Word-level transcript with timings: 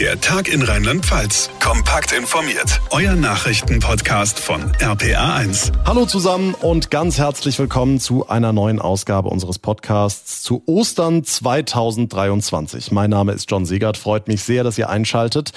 Der 0.00 0.20
Tag 0.20 0.46
in 0.46 0.62
Rheinland-Pfalz. 0.62 1.50
Kompakt 1.58 2.12
informiert. 2.12 2.80
Euer 2.90 3.16
Nachrichtenpodcast 3.16 4.38
von 4.38 4.62
RPA1. 4.74 5.72
Hallo 5.84 6.06
zusammen 6.06 6.54
und 6.54 6.92
ganz 6.92 7.18
herzlich 7.18 7.58
willkommen 7.58 7.98
zu 7.98 8.28
einer 8.28 8.52
neuen 8.52 8.78
Ausgabe 8.78 9.28
unseres 9.28 9.58
Podcasts 9.58 10.44
zu 10.44 10.62
Ostern 10.66 11.24
2023. 11.24 12.92
Mein 12.92 13.10
Name 13.10 13.32
ist 13.32 13.50
John 13.50 13.66
Segert. 13.66 13.96
Freut 13.96 14.28
mich 14.28 14.44
sehr, 14.44 14.62
dass 14.62 14.78
ihr 14.78 14.88
einschaltet. 14.88 15.50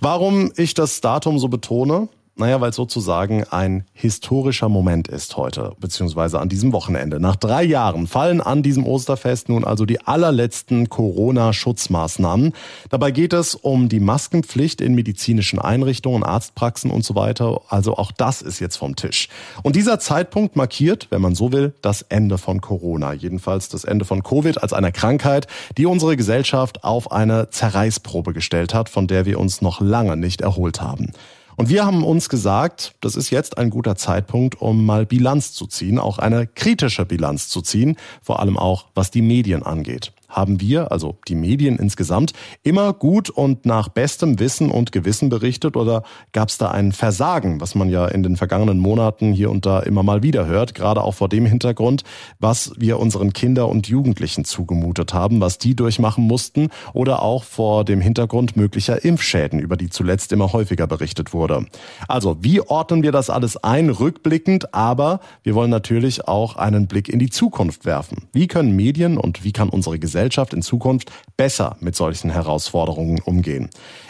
Warum 0.00 0.50
ich 0.56 0.74
das 0.74 1.00
Datum 1.00 1.38
so 1.38 1.46
betone? 1.46 2.08
Naja, 2.36 2.60
weil 2.60 2.70
es 2.70 2.76
sozusagen 2.76 3.44
ein 3.44 3.84
historischer 3.92 4.68
Moment 4.68 5.06
ist 5.06 5.36
heute, 5.36 5.76
beziehungsweise 5.78 6.40
an 6.40 6.48
diesem 6.48 6.72
Wochenende. 6.72 7.20
Nach 7.20 7.36
drei 7.36 7.62
Jahren 7.62 8.08
fallen 8.08 8.40
an 8.40 8.64
diesem 8.64 8.84
Osterfest 8.84 9.48
nun 9.48 9.62
also 9.62 9.86
die 9.86 10.00
allerletzten 10.00 10.88
Corona-Schutzmaßnahmen. 10.88 12.52
Dabei 12.90 13.12
geht 13.12 13.34
es 13.34 13.54
um 13.54 13.88
die 13.88 14.00
Maskenpflicht 14.00 14.80
in 14.80 14.96
medizinischen 14.96 15.60
Einrichtungen, 15.60 16.24
Arztpraxen 16.24 16.90
und 16.90 17.04
so 17.04 17.14
weiter. 17.14 17.60
Also 17.68 17.96
auch 17.96 18.10
das 18.10 18.42
ist 18.42 18.58
jetzt 18.58 18.78
vom 18.78 18.96
Tisch. 18.96 19.28
Und 19.62 19.76
dieser 19.76 20.00
Zeitpunkt 20.00 20.56
markiert, 20.56 21.06
wenn 21.10 21.22
man 21.22 21.36
so 21.36 21.52
will, 21.52 21.72
das 21.82 22.02
Ende 22.02 22.38
von 22.38 22.60
Corona. 22.60 23.12
Jedenfalls 23.12 23.68
das 23.68 23.84
Ende 23.84 24.04
von 24.04 24.24
Covid 24.24 24.60
als 24.60 24.72
einer 24.72 24.90
Krankheit, 24.90 25.46
die 25.78 25.86
unsere 25.86 26.16
Gesellschaft 26.16 26.82
auf 26.82 27.12
eine 27.12 27.50
Zerreißprobe 27.50 28.32
gestellt 28.32 28.74
hat, 28.74 28.88
von 28.88 29.06
der 29.06 29.24
wir 29.24 29.38
uns 29.38 29.62
noch 29.62 29.80
lange 29.80 30.16
nicht 30.16 30.40
erholt 30.40 30.80
haben. 30.80 31.12
Und 31.56 31.68
wir 31.68 31.86
haben 31.86 32.04
uns 32.04 32.28
gesagt, 32.28 32.94
das 33.00 33.16
ist 33.16 33.30
jetzt 33.30 33.58
ein 33.58 33.70
guter 33.70 33.96
Zeitpunkt, 33.96 34.60
um 34.60 34.84
mal 34.84 35.06
Bilanz 35.06 35.52
zu 35.52 35.66
ziehen, 35.66 35.98
auch 35.98 36.18
eine 36.18 36.46
kritische 36.46 37.04
Bilanz 37.04 37.48
zu 37.48 37.62
ziehen, 37.62 37.96
vor 38.22 38.40
allem 38.40 38.58
auch 38.58 38.86
was 38.94 39.10
die 39.10 39.22
Medien 39.22 39.62
angeht 39.62 40.12
haben 40.34 40.60
wir, 40.60 40.92
also 40.92 41.16
die 41.28 41.34
Medien 41.34 41.78
insgesamt, 41.78 42.32
immer 42.62 42.92
gut 42.92 43.30
und 43.30 43.66
nach 43.66 43.88
bestem 43.88 44.38
Wissen 44.38 44.70
und 44.70 44.92
Gewissen 44.92 45.28
berichtet 45.28 45.76
oder 45.76 46.02
gab 46.32 46.48
es 46.48 46.58
da 46.58 46.70
ein 46.70 46.92
Versagen, 46.92 47.60
was 47.60 47.74
man 47.74 47.88
ja 47.88 48.06
in 48.06 48.22
den 48.22 48.36
vergangenen 48.36 48.78
Monaten 48.78 49.32
hier 49.32 49.50
und 49.50 49.66
da 49.66 49.80
immer 49.80 50.02
mal 50.02 50.22
wieder 50.22 50.46
hört, 50.46 50.74
gerade 50.74 51.02
auch 51.02 51.14
vor 51.14 51.28
dem 51.28 51.46
Hintergrund, 51.46 52.02
was 52.38 52.72
wir 52.76 52.98
unseren 52.98 53.32
Kinder 53.32 53.68
und 53.68 53.88
Jugendlichen 53.88 54.44
zugemutet 54.44 55.14
haben, 55.14 55.40
was 55.40 55.58
die 55.58 55.74
durchmachen 55.74 56.24
mussten 56.24 56.68
oder 56.92 57.22
auch 57.22 57.44
vor 57.44 57.84
dem 57.84 58.00
Hintergrund 58.00 58.56
möglicher 58.56 59.04
Impfschäden, 59.04 59.60
über 59.60 59.76
die 59.76 59.90
zuletzt 59.90 60.32
immer 60.32 60.52
häufiger 60.52 60.86
berichtet 60.86 61.32
wurde. 61.32 61.66
Also, 62.08 62.36
wie 62.40 62.60
ordnen 62.60 63.02
wir 63.02 63.12
das 63.12 63.30
alles 63.30 63.56
ein, 63.56 63.90
rückblickend, 63.90 64.74
aber 64.74 65.20
wir 65.42 65.54
wollen 65.54 65.70
natürlich 65.70 66.26
auch 66.26 66.56
einen 66.56 66.86
Blick 66.86 67.08
in 67.08 67.18
die 67.18 67.30
Zukunft 67.30 67.84
werfen. 67.84 68.24
Wie 68.32 68.48
können 68.48 68.74
Medien 68.76 69.18
und 69.18 69.44
wie 69.44 69.52
kann 69.52 69.68
unsere 69.68 69.98
Gesellschaft 69.98 70.23
Gesellschaft 70.24 70.54
in 70.54 70.62
Zukunft 70.62 71.12
besser 71.36 71.76
mit 71.80 71.96
solchen 71.96 72.30
Herausforderungen 72.30 73.20
umgehen. 73.20 73.68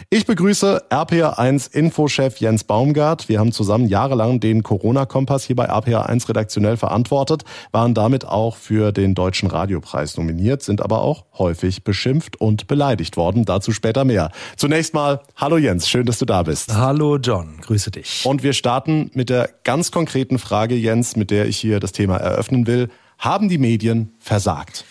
Ich 0.09 0.25
begrüße 0.25 0.83
RPA1 0.89 1.73
Infochef 1.73 2.37
Jens 2.37 2.63
Baumgart. 2.63 3.27
Wir 3.27 3.39
haben 3.39 3.51
zusammen 3.51 3.89
jahrelang 3.89 4.39
den 4.39 4.63
Corona-Kompass 4.63 5.43
hier 5.43 5.57
bei 5.57 5.69
RPA1 5.69 6.29
redaktionell 6.29 6.77
verantwortet, 6.77 7.43
waren 7.73 7.93
damit 7.93 8.25
auch 8.25 8.55
für 8.55 8.93
den 8.93 9.13
Deutschen 9.13 9.49
Radiopreis 9.49 10.15
nominiert, 10.15 10.63
sind 10.63 10.81
aber 10.81 11.01
auch 11.01 11.25
häufig 11.37 11.83
beschimpft 11.83 12.39
und 12.39 12.67
beleidigt 12.67 13.17
worden. 13.17 13.43
Dazu 13.43 13.73
später 13.73 14.05
mehr. 14.05 14.31
Zunächst 14.55 14.93
mal, 14.93 15.19
hallo 15.35 15.57
Jens, 15.57 15.89
schön, 15.89 16.05
dass 16.05 16.19
du 16.19 16.25
da 16.25 16.43
bist. 16.43 16.73
Hallo 16.73 17.17
John, 17.17 17.57
grüße 17.59 17.91
dich. 17.91 18.25
Und 18.25 18.41
wir 18.41 18.53
starten 18.53 19.11
mit 19.15 19.29
der 19.29 19.49
ganz 19.65 19.91
konkreten 19.91 20.39
Frage, 20.39 20.75
Jens, 20.75 21.17
mit 21.17 21.29
der 21.29 21.47
ich 21.47 21.57
hier 21.57 21.81
das 21.81 21.91
Thema 21.91 22.15
eröffnen 22.17 22.67
will. 22.67 22.87
Haben 23.17 23.49
die 23.49 23.57
Medien 23.57 24.13
versagt? 24.19 24.85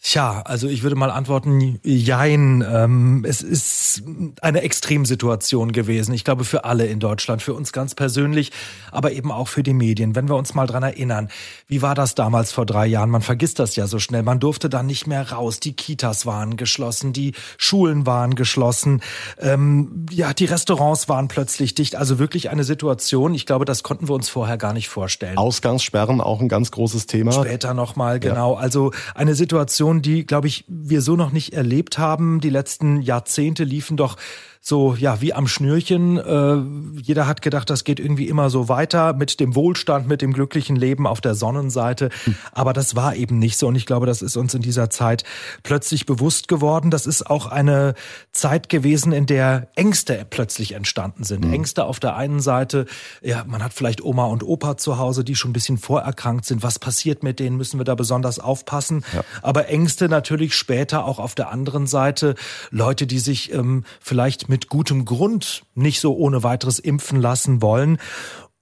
Tja, 0.00 0.42
also 0.44 0.68
ich 0.68 0.84
würde 0.84 0.94
mal 0.94 1.10
antworten, 1.10 1.80
jein. 1.82 2.64
Ähm, 2.66 3.24
es 3.28 3.42
ist 3.42 4.04
eine 4.40 4.62
Extremsituation 4.62 5.72
gewesen. 5.72 6.14
Ich 6.14 6.22
glaube 6.22 6.44
für 6.44 6.64
alle 6.64 6.86
in 6.86 7.00
Deutschland, 7.00 7.42
für 7.42 7.52
uns 7.52 7.72
ganz 7.72 7.96
persönlich, 7.96 8.52
aber 8.92 9.10
eben 9.10 9.32
auch 9.32 9.48
für 9.48 9.64
die 9.64 9.74
Medien. 9.74 10.14
Wenn 10.14 10.28
wir 10.28 10.36
uns 10.36 10.54
mal 10.54 10.68
dran 10.68 10.84
erinnern, 10.84 11.28
wie 11.66 11.82
war 11.82 11.96
das 11.96 12.14
damals 12.14 12.52
vor 12.52 12.64
drei 12.64 12.86
Jahren? 12.86 13.10
Man 13.10 13.22
vergisst 13.22 13.58
das 13.58 13.74
ja 13.74 13.88
so 13.88 13.98
schnell. 13.98 14.22
Man 14.22 14.38
durfte 14.38 14.68
da 14.68 14.84
nicht 14.84 15.08
mehr 15.08 15.32
raus. 15.32 15.58
Die 15.58 15.72
Kitas 15.72 16.26
waren 16.26 16.56
geschlossen, 16.56 17.12
die 17.12 17.32
Schulen 17.58 18.06
waren 18.06 18.36
geschlossen, 18.36 19.02
ähm, 19.38 20.06
ja, 20.12 20.32
die 20.32 20.44
Restaurants 20.44 21.08
waren 21.08 21.26
plötzlich 21.26 21.74
dicht. 21.74 21.96
Also 21.96 22.20
wirklich 22.20 22.50
eine 22.50 22.62
Situation. 22.62 23.34
Ich 23.34 23.46
glaube, 23.46 23.64
das 23.64 23.82
konnten 23.82 24.08
wir 24.08 24.14
uns 24.14 24.28
vorher 24.28 24.58
gar 24.58 24.72
nicht 24.72 24.88
vorstellen. 24.88 25.36
Ausgangssperren 25.36 26.20
auch 26.20 26.40
ein 26.40 26.48
ganz 26.48 26.70
großes 26.70 27.06
Thema. 27.06 27.32
Später 27.32 27.74
nochmal, 27.74 28.20
genau. 28.20 28.54
Ja. 28.54 28.60
Also 28.60 28.92
eine 29.16 29.34
Situation 29.34 29.87
Situation, 29.88 30.02
die, 30.02 30.26
glaube 30.26 30.48
ich, 30.48 30.64
wir 30.68 31.02
so 31.02 31.16
noch 31.16 31.32
nicht 31.32 31.54
erlebt 31.54 31.98
haben. 31.98 32.40
Die 32.40 32.50
letzten 32.50 33.02
Jahrzehnte 33.02 33.64
liefen 33.64 33.96
doch 33.96 34.16
so 34.60 34.94
ja 34.94 35.20
wie 35.20 35.32
am 35.32 35.46
Schnürchen. 35.48 36.18
Äh, 36.18 37.00
jeder 37.00 37.26
hat 37.26 37.42
gedacht, 37.42 37.70
das 37.70 37.84
geht 37.84 38.00
irgendwie 38.00 38.28
immer 38.28 38.50
so 38.50 38.68
weiter 38.68 39.12
mit 39.12 39.40
dem 39.40 39.54
Wohlstand, 39.54 40.08
mit 40.08 40.22
dem 40.22 40.32
glücklichen 40.32 40.76
Leben 40.76 41.06
auf 41.06 41.20
der 41.20 41.34
Sonnenseite. 41.34 42.10
Aber 42.52 42.72
das 42.72 42.96
war 42.96 43.14
eben 43.16 43.38
nicht 43.38 43.56
so. 43.56 43.68
Und 43.68 43.76
ich 43.76 43.86
glaube, 43.86 44.06
das 44.06 44.22
ist 44.22 44.36
uns 44.36 44.54
in 44.54 44.62
dieser 44.62 44.90
Zeit 44.90 45.24
plötzlich 45.62 46.06
bewusst 46.06 46.48
geworden. 46.48 46.90
Das 46.90 47.06
ist 47.06 47.28
auch 47.28 47.46
eine 47.46 47.94
Zeit 48.32 48.68
gewesen, 48.68 49.12
in 49.12 49.26
der 49.26 49.68
Ängste 49.74 50.26
plötzlich 50.28 50.72
entstanden 50.72 51.24
sind. 51.24 51.44
Mhm. 51.44 51.52
Ängste 51.52 51.84
auf 51.84 52.00
der 52.00 52.16
einen 52.16 52.40
Seite, 52.40 52.86
ja, 53.22 53.44
man 53.46 53.62
hat 53.62 53.72
vielleicht 53.72 54.02
Oma 54.02 54.24
und 54.24 54.42
Opa 54.42 54.76
zu 54.76 54.98
Hause, 54.98 55.24
die 55.24 55.36
schon 55.36 55.50
ein 55.50 55.54
bisschen 55.54 55.78
vorerkrankt 55.78 56.44
sind. 56.44 56.62
Was 56.62 56.78
passiert 56.78 57.22
mit 57.22 57.40
denen? 57.40 57.56
Müssen 57.56 57.78
wir 57.78 57.84
da 57.84 57.94
besonders 57.94 58.38
aufpassen? 58.38 59.04
Ja. 59.14 59.22
Aber 59.42 59.68
Ängste 59.68 60.08
natürlich 60.08 60.54
später 60.54 61.04
auch 61.04 61.18
auf 61.18 61.34
der 61.34 61.50
anderen 61.50 61.86
Seite. 61.86 62.34
Leute, 62.70 63.06
die 63.06 63.18
sich 63.18 63.52
ähm, 63.52 63.84
vielleicht 64.00 64.48
mit 64.48 64.57
gutem 64.66 65.04
Grund 65.04 65.62
nicht 65.74 66.00
so 66.00 66.16
ohne 66.16 66.42
weiteres 66.42 66.80
impfen 66.80 67.20
lassen 67.20 67.62
wollen 67.62 67.98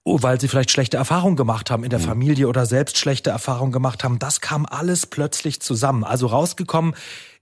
oh, 0.06 0.18
weil 0.22 0.40
sie 0.40 0.46
vielleicht 0.46 0.70
schlechte 0.70 0.96
Erfahrungen 0.96 1.34
gemacht 1.34 1.70
haben 1.70 1.82
in 1.82 1.90
der 1.90 1.98
mhm. 1.98 2.04
Familie 2.04 2.48
oder 2.48 2.64
selbst 2.64 2.96
schlechte 2.96 3.30
Erfahrungen 3.30 3.72
gemacht 3.72 4.04
haben. 4.04 4.20
Das 4.20 4.40
kam 4.40 4.64
alles 4.64 5.06
plötzlich 5.06 5.60
zusammen. 5.60 6.04
Also 6.04 6.28
rausgekommen 6.28 6.94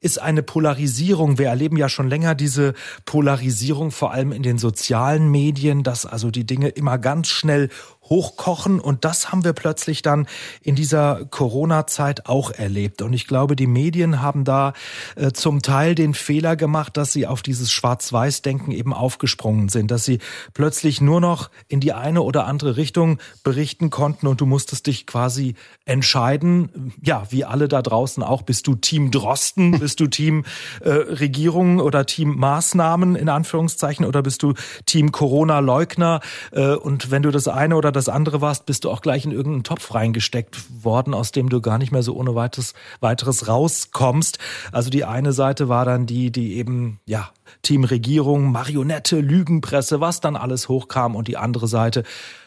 ist 0.04 0.20
eine 0.20 0.42
Polarisierung. 0.42 1.38
Wir 1.38 1.48
erleben 1.48 1.78
ja 1.78 1.88
schon 1.88 2.10
länger 2.10 2.34
diese 2.34 2.74
Polarisierung, 3.06 3.90
vor 3.90 4.12
allem 4.12 4.32
in 4.32 4.42
den 4.42 4.58
sozialen 4.58 5.30
Medien, 5.30 5.82
dass 5.82 6.04
also 6.04 6.30
die 6.30 6.44
Dinge 6.44 6.68
immer 6.68 6.98
ganz 6.98 7.28
schnell 7.28 7.70
hochkochen. 8.08 8.80
Und 8.80 9.04
das 9.04 9.32
haben 9.32 9.44
wir 9.44 9.52
plötzlich 9.52 10.02
dann 10.02 10.26
in 10.62 10.74
dieser 10.74 11.24
Corona-Zeit 11.30 12.26
auch 12.26 12.50
erlebt. 12.50 13.02
Und 13.02 13.12
ich 13.12 13.26
glaube, 13.26 13.56
die 13.56 13.66
Medien 13.66 14.20
haben 14.20 14.44
da 14.44 14.74
äh, 15.16 15.32
zum 15.32 15.62
Teil 15.62 15.94
den 15.94 16.14
Fehler 16.14 16.56
gemacht, 16.56 16.96
dass 16.96 17.12
sie 17.12 17.26
auf 17.26 17.42
dieses 17.42 17.72
Schwarz-Weiß-Denken 17.72 18.72
eben 18.72 18.92
aufgesprungen 18.92 19.68
sind, 19.68 19.90
dass 19.90 20.04
sie 20.04 20.18
plötzlich 20.52 21.00
nur 21.00 21.20
noch 21.20 21.50
in 21.68 21.80
die 21.80 21.92
eine 21.92 22.22
oder 22.22 22.46
andere 22.46 22.76
Richtung 22.76 23.18
berichten 23.42 23.90
konnten 23.90 24.26
und 24.26 24.40
du 24.40 24.46
musstest 24.46 24.86
dich 24.86 25.06
quasi 25.06 25.54
entscheiden, 25.86 26.92
ja, 27.02 27.26
wie 27.30 27.44
alle 27.44 27.68
da 27.68 27.82
draußen 27.82 28.22
auch, 28.22 28.42
bist 28.42 28.66
du 28.66 28.74
Team 28.74 29.10
Drosten, 29.10 29.72
bist 29.94 30.00
du 30.00 30.06
Team 30.08 30.44
äh, 30.80 30.90
Regierung 30.90 31.78
oder 31.78 32.04
Team 32.04 32.36
Maßnahmen 32.36 33.14
in 33.14 33.28
Anführungszeichen 33.28 34.04
oder 34.04 34.22
bist 34.22 34.42
du 34.42 34.54
Team 34.86 35.12
Corona-Leugner 35.12 36.18
äh, 36.50 36.74
und 36.74 37.12
wenn 37.12 37.22
du 37.22 37.30
das 37.30 37.46
eine 37.46 37.76
oder 37.76 37.92
das 37.92 38.08
andere 38.08 38.40
warst, 38.40 38.66
bist 38.66 38.82
du 38.82 38.90
auch 38.90 39.02
gleich 39.02 39.24
in 39.24 39.30
irgendeinen 39.30 39.62
Topf 39.62 39.94
reingesteckt 39.94 40.56
worden, 40.82 41.14
aus 41.14 41.30
dem 41.30 41.48
du 41.48 41.60
gar 41.60 41.78
nicht 41.78 41.92
mehr 41.92 42.02
so 42.02 42.16
ohne 42.16 42.34
weiteres, 42.34 42.74
weiteres 42.98 43.46
rauskommst. 43.46 44.38
Also 44.72 44.90
die 44.90 45.04
eine 45.04 45.32
Seite 45.32 45.68
war 45.68 45.84
dann 45.84 46.06
die, 46.06 46.32
die 46.32 46.56
eben, 46.56 46.98
ja, 47.06 47.30
Team 47.62 47.84
Regierung, 47.84 48.50
Marionette, 48.50 49.20
Lügenpresse, 49.20 50.00
was 50.00 50.20
dann 50.20 50.34
alles 50.34 50.68
hochkam 50.68 51.14
und 51.14 51.28
die 51.28 51.36
andere 51.36 51.68
Seite 51.68 52.02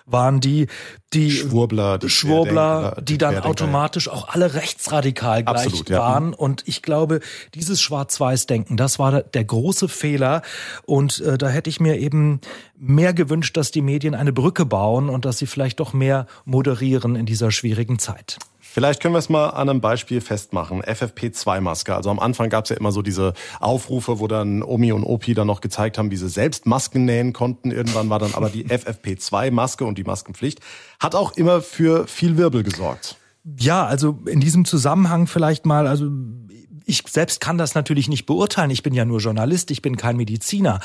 waren 0.07 0.40
die, 0.40 0.68
die 1.13 1.29
Schwurbler, 1.31 1.97
die, 1.97 2.09
Schwurbler, 2.09 2.95
die, 3.00 3.06
die 3.06 3.18
dann 3.18 3.40
automatisch 3.40 4.09
auch 4.09 4.29
alle 4.29 4.53
rechtsradikal 4.53 5.44
gleich 5.44 5.66
Absolut, 5.66 5.90
ja. 5.90 6.00
waren. 6.00 6.34
Und 6.34 6.63
ich 6.66 6.81
glaube, 6.81 7.19
dieses 7.53 7.81
Schwarz-Weiß-Denken, 7.81 8.78
das 8.78 9.00
war 9.00 9.22
der 9.22 9.44
große 9.44 9.90
Fehler. 9.90 10.41
Und 10.85 11.19
äh, 11.19 11.38
da 11.38 11.50
hätte 11.50 11.69
ich 11.69 11.80
mir 11.80 11.98
eben 11.98 12.39
mehr 12.77 13.13
gewünscht, 13.13 13.57
dass 13.57 13.71
die 13.71 13.81
Medien 13.81 14.15
eine 14.15 14.33
Brücke 14.33 14.65
bauen 14.65 15.09
und 15.09 15.25
dass 15.25 15.38
sie 15.38 15.45
vielleicht 15.45 15.80
doch 15.80 15.94
mehr 15.94 16.25
moderieren 16.45 17.15
in 17.15 17.25
dieser 17.25 17.51
schwierigen 17.51 18.00
Zeit. 18.00 18.38
Vielleicht 18.77 19.01
können 19.01 19.15
wir 19.15 19.18
es 19.19 19.27
mal 19.27 19.47
an 19.47 19.69
einem 19.69 19.81
Beispiel 19.81 20.21
festmachen. 20.21 20.83
FFP2-Maske. 20.83 21.95
Also 21.95 22.12
am 22.12 22.19
Anfang 22.19 22.51
gab 22.51 22.65
es 22.65 22.69
ja 22.69 22.77
immer 22.77 22.91
so 22.91 23.01
diese 23.01 23.33
Aufrufe, 23.59 24.19
wo 24.19 24.27
dann 24.27 24.62
Omi 24.62 24.91
und 24.91 25.03
Opi 25.03 25.33
dann 25.33 25.47
noch 25.47 25.62
gezeigt 25.62 25.97
haben, 25.97 26.12
wie 26.12 26.15
sie 26.15 26.29
selbst 26.29 26.68
Masken 26.68 27.03
nähen 27.06 27.33
konnten. 27.33 27.71
Irgendwann 27.71 28.12
war 28.12 28.19
dann 28.19 28.35
aber 28.35 28.51
die 28.51 28.65
FFP2-Maske 28.69 29.83
und 29.83 29.97
die 29.97 30.03
Maskenpflicht. 30.03 30.59
Hat 31.00 31.15
auch 31.15 31.35
immer 31.35 31.62
für 31.62 32.06
viel 32.06 32.38
Wirbel 32.38 32.62
gesorgt. 32.62 33.18
Ja, 33.57 33.83
also 33.83 34.19
in 34.27 34.41
diesem 34.41 34.63
Zusammenhang 34.63 35.25
vielleicht 35.25 35.65
mal, 35.65 35.88
also 35.88 36.12
ich 36.88 37.04
selbst 37.07 37.42
kann 37.42 37.57
das 37.57 37.75
natürlich 37.75 38.07
nicht 38.07 38.25
beurteilen. 38.25 38.72
Ich 38.72 38.81
bin 38.81 38.94
ja 38.94 39.04
nur 39.04 39.19
Journalist, 39.19 39.69
ich 39.72 39.81
bin 39.81 39.98
kein 39.98 40.16
Mediziner. 40.16 40.80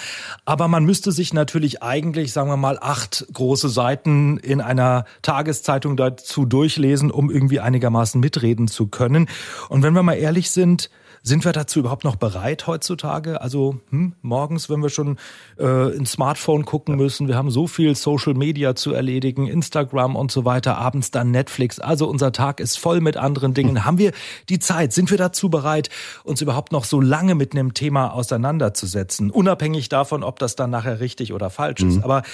Aber 0.44 0.66
man 0.66 0.84
müsste 0.84 1.12
sich 1.12 1.32
natürlich 1.32 1.82
eigentlich, 1.82 2.32
sagen 2.32 2.50
wir 2.50 2.56
mal, 2.56 2.78
acht 2.80 3.24
große 3.32 3.68
Seiten 3.68 4.36
in 4.38 4.60
einer 4.60 5.04
Tageszeitung 5.22 5.96
dazu 5.96 6.44
durchlesen, 6.44 7.12
um 7.12 7.30
irgendwie 7.30 7.60
einigermaßen 7.60 8.20
mitreden 8.20 8.66
zu 8.66 8.88
können. 8.88 9.28
Und 9.68 9.82
wenn 9.82 9.94
wir 9.94 10.02
mal 10.02 10.14
ehrlich 10.14 10.50
sind, 10.50 10.90
Sind 11.24 11.44
wir 11.44 11.52
dazu 11.52 11.78
überhaupt 11.78 12.02
noch 12.02 12.16
bereit 12.16 12.66
heutzutage? 12.66 13.40
Also 13.40 13.78
hm, 13.90 14.14
morgens, 14.22 14.68
wenn 14.68 14.82
wir 14.82 14.88
schon 14.88 15.18
äh, 15.56 15.94
ins 15.94 16.12
Smartphone 16.12 16.64
gucken 16.64 16.96
müssen, 16.96 17.28
wir 17.28 17.36
haben 17.36 17.50
so 17.50 17.68
viel 17.68 17.94
Social 17.94 18.34
Media 18.34 18.74
zu 18.74 18.92
erledigen, 18.92 19.46
Instagram 19.46 20.16
und 20.16 20.32
so 20.32 20.44
weiter, 20.44 20.78
abends 20.78 21.12
dann 21.12 21.30
Netflix. 21.30 21.78
Also 21.78 22.08
unser 22.08 22.32
Tag 22.32 22.58
ist 22.58 22.76
voll 22.76 23.00
mit 23.00 23.16
anderen 23.16 23.54
Dingen. 23.54 23.84
Haben 23.84 23.98
wir 23.98 24.10
die 24.48 24.58
Zeit? 24.58 24.92
Sind 24.92 25.12
wir 25.12 25.18
dazu 25.18 25.48
bereit, 25.48 25.90
uns 26.24 26.40
überhaupt 26.40 26.72
noch 26.72 26.84
so 26.84 27.00
lange 27.00 27.36
mit 27.36 27.52
einem 27.52 27.72
Thema 27.72 28.12
auseinanderzusetzen? 28.12 29.30
Unabhängig 29.30 29.88
davon, 29.88 30.24
ob 30.24 30.40
das 30.40 30.56
dann 30.56 30.70
nachher 30.70 30.98
richtig 30.98 31.32
oder 31.32 31.50
falsch 31.50 31.82
ist. 31.82 31.98
Mhm. 31.98 32.04
Aber 32.04 32.24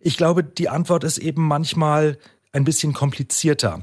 ich 0.00 0.16
glaube, 0.16 0.42
die 0.42 0.70
Antwort 0.70 1.04
ist 1.04 1.18
eben 1.18 1.46
manchmal 1.46 2.16
ein 2.52 2.64
bisschen 2.64 2.94
komplizierter. 2.94 3.82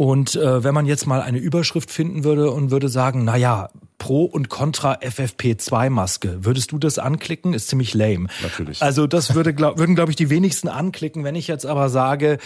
Und 0.00 0.34
äh, 0.34 0.64
wenn 0.64 0.72
man 0.72 0.86
jetzt 0.86 1.06
mal 1.06 1.20
eine 1.20 1.36
Überschrift 1.36 1.90
finden 1.90 2.24
würde 2.24 2.52
und 2.52 2.70
würde 2.70 2.88
sagen, 2.88 3.24
na 3.24 3.36
ja, 3.36 3.68
Pro 3.98 4.24
und 4.24 4.48
Contra 4.48 4.94
FFP2-Maske, 4.94 6.38
würdest 6.42 6.72
du 6.72 6.78
das 6.78 6.98
anklicken? 6.98 7.52
Ist 7.52 7.68
ziemlich 7.68 7.92
lame. 7.92 8.28
Natürlich. 8.42 8.80
Also 8.80 9.06
das 9.06 9.34
würde, 9.34 9.52
glaub, 9.52 9.76
würden, 9.76 9.94
glaube 9.94 10.10
ich, 10.10 10.16
die 10.16 10.30
wenigsten 10.30 10.68
anklicken. 10.68 11.22
Wenn 11.22 11.34
ich 11.34 11.48
jetzt 11.48 11.66
aber 11.66 11.90
sage, 11.90 12.38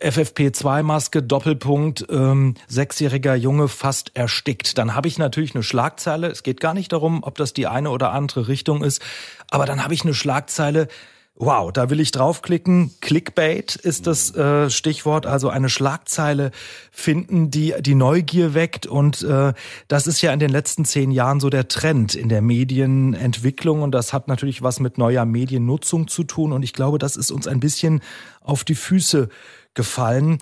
FFP2-Maske, 0.00 1.24
Doppelpunkt, 1.24 2.06
ähm, 2.10 2.54
sechsjähriger 2.68 3.34
Junge 3.34 3.66
fast 3.66 4.12
erstickt. 4.14 4.78
Dann 4.78 4.94
habe 4.94 5.08
ich 5.08 5.18
natürlich 5.18 5.56
eine 5.56 5.64
Schlagzeile. 5.64 6.28
Es 6.28 6.44
geht 6.44 6.60
gar 6.60 6.74
nicht 6.74 6.92
darum, 6.92 7.24
ob 7.24 7.36
das 7.38 7.52
die 7.54 7.66
eine 7.66 7.90
oder 7.90 8.12
andere 8.12 8.46
Richtung 8.46 8.84
ist, 8.84 9.02
aber 9.50 9.66
dann 9.66 9.82
habe 9.82 9.94
ich 9.94 10.04
eine 10.04 10.14
Schlagzeile, 10.14 10.86
Wow, 11.36 11.72
da 11.72 11.90
will 11.90 11.98
ich 11.98 12.12
draufklicken. 12.12 12.92
Clickbait 13.00 13.74
ist 13.74 14.06
das 14.06 14.36
äh, 14.36 14.70
Stichwort, 14.70 15.26
also 15.26 15.48
eine 15.48 15.68
Schlagzeile 15.68 16.52
finden, 16.92 17.50
die 17.50 17.74
die 17.80 17.96
Neugier 17.96 18.54
weckt. 18.54 18.86
Und 18.86 19.22
äh, 19.22 19.52
das 19.88 20.06
ist 20.06 20.22
ja 20.22 20.32
in 20.32 20.38
den 20.38 20.50
letzten 20.50 20.84
zehn 20.84 21.10
Jahren 21.10 21.40
so 21.40 21.50
der 21.50 21.66
Trend 21.66 22.14
in 22.14 22.28
der 22.28 22.40
Medienentwicklung. 22.40 23.82
Und 23.82 23.90
das 23.90 24.12
hat 24.12 24.28
natürlich 24.28 24.62
was 24.62 24.78
mit 24.78 24.96
neuer 24.96 25.24
Mediennutzung 25.24 26.06
zu 26.06 26.22
tun. 26.22 26.52
Und 26.52 26.62
ich 26.62 26.72
glaube, 26.72 26.98
das 26.98 27.16
ist 27.16 27.32
uns 27.32 27.48
ein 27.48 27.58
bisschen 27.58 28.00
auf 28.40 28.62
die 28.62 28.76
Füße 28.76 29.28
gefallen. 29.74 30.38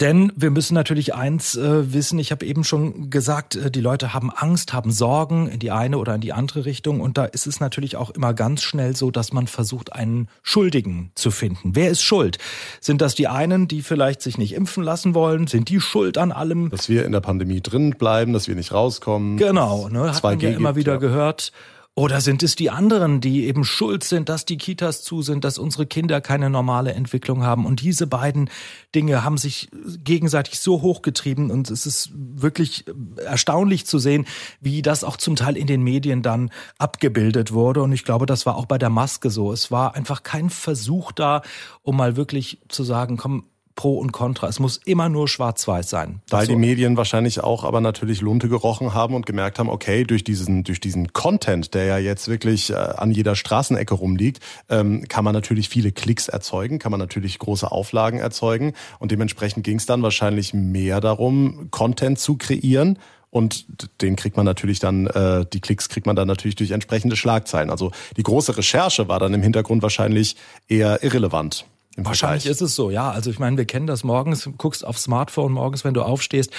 Denn 0.00 0.32
wir 0.36 0.50
müssen 0.50 0.74
natürlich 0.74 1.14
eins 1.14 1.56
äh, 1.56 1.92
wissen, 1.92 2.18
ich 2.20 2.30
habe 2.30 2.46
eben 2.46 2.62
schon 2.62 3.10
gesagt, 3.10 3.56
äh, 3.56 3.70
die 3.70 3.80
Leute 3.80 4.14
haben 4.14 4.30
Angst, 4.30 4.72
haben 4.72 4.92
Sorgen 4.92 5.48
in 5.48 5.58
die 5.58 5.72
eine 5.72 5.98
oder 5.98 6.14
in 6.14 6.20
die 6.20 6.32
andere 6.32 6.64
Richtung. 6.64 7.00
Und 7.00 7.18
da 7.18 7.24
ist 7.24 7.46
es 7.46 7.58
natürlich 7.58 7.96
auch 7.96 8.10
immer 8.10 8.32
ganz 8.32 8.62
schnell 8.62 8.94
so, 8.94 9.10
dass 9.10 9.32
man 9.32 9.48
versucht, 9.48 9.92
einen 9.92 10.28
Schuldigen 10.42 11.10
zu 11.16 11.32
finden. 11.32 11.74
Wer 11.74 11.90
ist 11.90 12.02
schuld? 12.02 12.38
Sind 12.80 13.00
das 13.00 13.16
die 13.16 13.26
einen, 13.26 13.66
die 13.66 13.82
vielleicht 13.82 14.22
sich 14.22 14.38
nicht 14.38 14.54
impfen 14.54 14.84
lassen 14.84 15.14
wollen? 15.14 15.48
Sind 15.48 15.68
die 15.68 15.80
schuld 15.80 16.16
an 16.16 16.30
allem? 16.30 16.70
Dass 16.70 16.88
wir 16.88 17.04
in 17.04 17.12
der 17.12 17.20
Pandemie 17.20 17.60
drin 17.60 17.90
bleiben, 17.90 18.32
dass 18.32 18.46
wir 18.46 18.54
nicht 18.54 18.72
rauskommen. 18.72 19.36
Genau, 19.36 19.88
ne, 19.88 20.14
hat 20.14 20.22
man 20.22 20.38
ja 20.38 20.50
immer 20.50 20.76
wieder 20.76 20.94
ja. 20.94 20.98
gehört. 20.98 21.52
Oder 21.98 22.20
sind 22.20 22.44
es 22.44 22.54
die 22.54 22.70
anderen, 22.70 23.20
die 23.20 23.46
eben 23.46 23.64
schuld 23.64 24.04
sind, 24.04 24.28
dass 24.28 24.44
die 24.44 24.56
Kitas 24.56 25.02
zu 25.02 25.20
sind, 25.20 25.42
dass 25.42 25.58
unsere 25.58 25.84
Kinder 25.84 26.20
keine 26.20 26.48
normale 26.48 26.92
Entwicklung 26.92 27.42
haben? 27.42 27.66
Und 27.66 27.80
diese 27.80 28.06
beiden 28.06 28.50
Dinge 28.94 29.24
haben 29.24 29.36
sich 29.36 29.68
gegenseitig 30.04 30.60
so 30.60 30.80
hochgetrieben 30.80 31.50
und 31.50 31.72
es 31.72 31.86
ist 31.86 32.12
wirklich 32.14 32.84
erstaunlich 33.16 33.84
zu 33.84 33.98
sehen, 33.98 34.26
wie 34.60 34.80
das 34.80 35.02
auch 35.02 35.16
zum 35.16 35.34
Teil 35.34 35.56
in 35.56 35.66
den 35.66 35.82
Medien 35.82 36.22
dann 36.22 36.52
abgebildet 36.78 37.52
wurde. 37.52 37.82
Und 37.82 37.90
ich 37.90 38.04
glaube, 38.04 38.26
das 38.26 38.46
war 38.46 38.54
auch 38.54 38.66
bei 38.66 38.78
der 38.78 38.90
Maske 38.90 39.28
so. 39.28 39.52
Es 39.52 39.72
war 39.72 39.96
einfach 39.96 40.22
kein 40.22 40.50
Versuch 40.50 41.10
da, 41.10 41.42
um 41.82 41.96
mal 41.96 42.16
wirklich 42.16 42.60
zu 42.68 42.84
sagen, 42.84 43.16
komm, 43.16 43.46
Pro 43.78 43.96
und 43.96 44.10
Contra. 44.10 44.48
Es 44.48 44.58
muss 44.58 44.80
immer 44.84 45.08
nur 45.08 45.28
schwarz-weiß 45.28 45.88
sein. 45.88 46.20
Weil 46.30 46.46
so. 46.46 46.52
die 46.52 46.58
Medien 46.58 46.96
wahrscheinlich 46.96 47.44
auch 47.44 47.62
aber 47.62 47.80
natürlich 47.80 48.20
Lunte 48.20 48.48
gerochen 48.48 48.92
haben 48.92 49.14
und 49.14 49.24
gemerkt 49.24 49.60
haben, 49.60 49.70
okay, 49.70 50.02
durch 50.02 50.24
diesen, 50.24 50.64
durch 50.64 50.80
diesen 50.80 51.12
Content, 51.12 51.74
der 51.74 51.84
ja 51.84 51.98
jetzt 51.98 52.26
wirklich 52.26 52.70
äh, 52.70 52.74
an 52.74 53.12
jeder 53.12 53.36
Straßenecke 53.36 53.94
rumliegt, 53.94 54.42
ähm, 54.68 55.04
kann 55.06 55.24
man 55.24 55.32
natürlich 55.32 55.68
viele 55.68 55.92
Klicks 55.92 56.26
erzeugen, 56.26 56.80
kann 56.80 56.90
man 56.90 56.98
natürlich 56.98 57.38
große 57.38 57.70
Auflagen 57.70 58.18
erzeugen 58.18 58.72
und 58.98 59.12
dementsprechend 59.12 59.62
ging 59.62 59.76
es 59.76 59.86
dann 59.86 60.02
wahrscheinlich 60.02 60.52
mehr 60.52 61.00
darum, 61.00 61.68
Content 61.70 62.18
zu 62.18 62.36
kreieren 62.36 62.98
und 63.30 63.66
den 64.02 64.16
kriegt 64.16 64.36
man 64.36 64.44
natürlich 64.44 64.80
dann, 64.80 65.06
äh, 65.06 65.46
die 65.52 65.60
Klicks 65.60 65.88
kriegt 65.88 66.04
man 66.04 66.16
dann 66.16 66.26
natürlich 66.26 66.56
durch 66.56 66.72
entsprechende 66.72 67.14
Schlagzeilen. 67.14 67.70
Also 67.70 67.92
die 68.16 68.24
große 68.24 68.56
Recherche 68.56 69.06
war 69.06 69.20
dann 69.20 69.34
im 69.34 69.42
Hintergrund 69.42 69.84
wahrscheinlich 69.84 70.34
eher 70.66 71.04
irrelevant. 71.04 71.64
Wahrscheinlich 72.00 72.46
ist 72.46 72.62
es 72.62 72.76
so, 72.76 72.90
ja. 72.90 73.10
Also 73.10 73.30
ich 73.30 73.40
meine, 73.40 73.56
wir 73.56 73.64
kennen 73.64 73.88
das 73.88 74.04
morgens, 74.04 74.48
guckst 74.56 74.86
aufs 74.86 75.02
Smartphone 75.02 75.52
morgens, 75.52 75.84
wenn 75.84 75.94
du 75.94 76.02
aufstehst, 76.02 76.52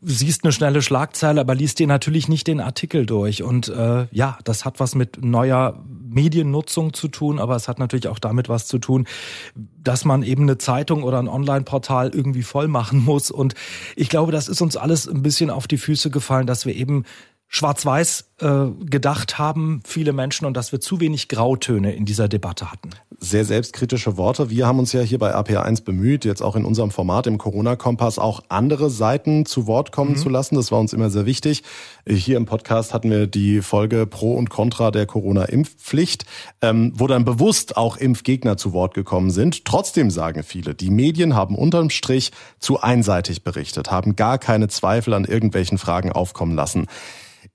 siehst 0.00 0.44
eine 0.44 0.52
schnelle 0.52 0.80
Schlagzeile, 0.80 1.40
aber 1.40 1.56
liest 1.56 1.80
dir 1.80 1.88
natürlich 1.88 2.28
nicht 2.28 2.46
den 2.46 2.60
Artikel 2.60 3.04
durch. 3.04 3.42
Und 3.42 3.68
äh, 3.68 4.06
ja, 4.12 4.38
das 4.44 4.64
hat 4.64 4.78
was 4.78 4.94
mit 4.94 5.24
neuer 5.24 5.82
Mediennutzung 6.08 6.94
zu 6.94 7.08
tun, 7.08 7.40
aber 7.40 7.56
es 7.56 7.66
hat 7.66 7.80
natürlich 7.80 8.06
auch 8.06 8.20
damit 8.20 8.48
was 8.48 8.68
zu 8.68 8.78
tun, 8.78 9.06
dass 9.54 10.04
man 10.04 10.22
eben 10.22 10.42
eine 10.42 10.58
Zeitung 10.58 11.02
oder 11.02 11.18
ein 11.18 11.28
Online-Portal 11.28 12.10
irgendwie 12.14 12.44
voll 12.44 12.68
machen 12.68 13.04
muss. 13.04 13.32
Und 13.32 13.54
ich 13.96 14.08
glaube, 14.08 14.30
das 14.30 14.46
ist 14.46 14.60
uns 14.60 14.76
alles 14.76 15.08
ein 15.08 15.22
bisschen 15.22 15.50
auf 15.50 15.66
die 15.66 15.78
Füße 15.78 16.10
gefallen, 16.10 16.46
dass 16.46 16.64
wir 16.64 16.76
eben 16.76 17.04
schwarz-weiß 17.48 18.34
äh, 18.38 18.66
gedacht 18.84 19.38
haben, 19.38 19.80
viele 19.86 20.12
Menschen, 20.12 20.44
und 20.44 20.58
dass 20.58 20.70
wir 20.70 20.78
zu 20.78 21.00
wenig 21.00 21.28
Grautöne 21.28 21.94
in 21.94 22.04
dieser 22.04 22.28
Debatte 22.28 22.70
hatten. 22.70 22.90
Sehr 23.18 23.46
selbstkritische 23.46 24.18
Worte. 24.18 24.50
Wir 24.50 24.66
haben 24.66 24.78
uns 24.78 24.92
ja 24.92 25.00
hier 25.00 25.18
bei 25.18 25.34
APA1 25.34 25.84
bemüht, 25.84 26.26
jetzt 26.26 26.42
auch 26.42 26.54
in 26.54 26.66
unserem 26.66 26.90
Format 26.90 27.26
im 27.26 27.38
Corona-Kompass 27.38 28.18
auch 28.18 28.42
andere 28.50 28.90
Seiten 28.90 29.46
zu 29.46 29.66
Wort 29.66 29.90
kommen 29.90 30.10
mhm. 30.10 30.16
zu 30.16 30.28
lassen. 30.28 30.56
Das 30.56 30.70
war 30.70 30.80
uns 30.80 30.92
immer 30.92 31.08
sehr 31.08 31.24
wichtig. 31.24 31.62
Hier 32.06 32.36
im 32.36 32.44
Podcast 32.44 32.92
hatten 32.92 33.10
wir 33.10 33.26
die 33.26 33.62
Folge 33.62 34.06
Pro 34.06 34.34
und 34.34 34.50
Contra 34.50 34.90
der 34.90 35.06
Corona-Impfpflicht, 35.06 36.26
ähm, 36.60 36.92
wo 36.94 37.06
dann 37.06 37.24
bewusst 37.24 37.78
auch 37.78 37.96
Impfgegner 37.96 38.58
zu 38.58 38.74
Wort 38.74 38.92
gekommen 38.92 39.30
sind. 39.30 39.64
Trotzdem 39.64 40.10
sagen 40.10 40.42
viele, 40.42 40.74
die 40.74 40.90
Medien 40.90 41.34
haben 41.34 41.56
unterm 41.56 41.88
Strich 41.88 42.32
zu 42.58 42.82
einseitig 42.82 43.44
berichtet, 43.44 43.90
haben 43.90 44.14
gar 44.14 44.36
keine 44.36 44.68
Zweifel 44.68 45.14
an 45.14 45.24
irgendwelchen 45.24 45.78
Fragen 45.78 46.12
aufkommen 46.12 46.54
lassen. 46.54 46.86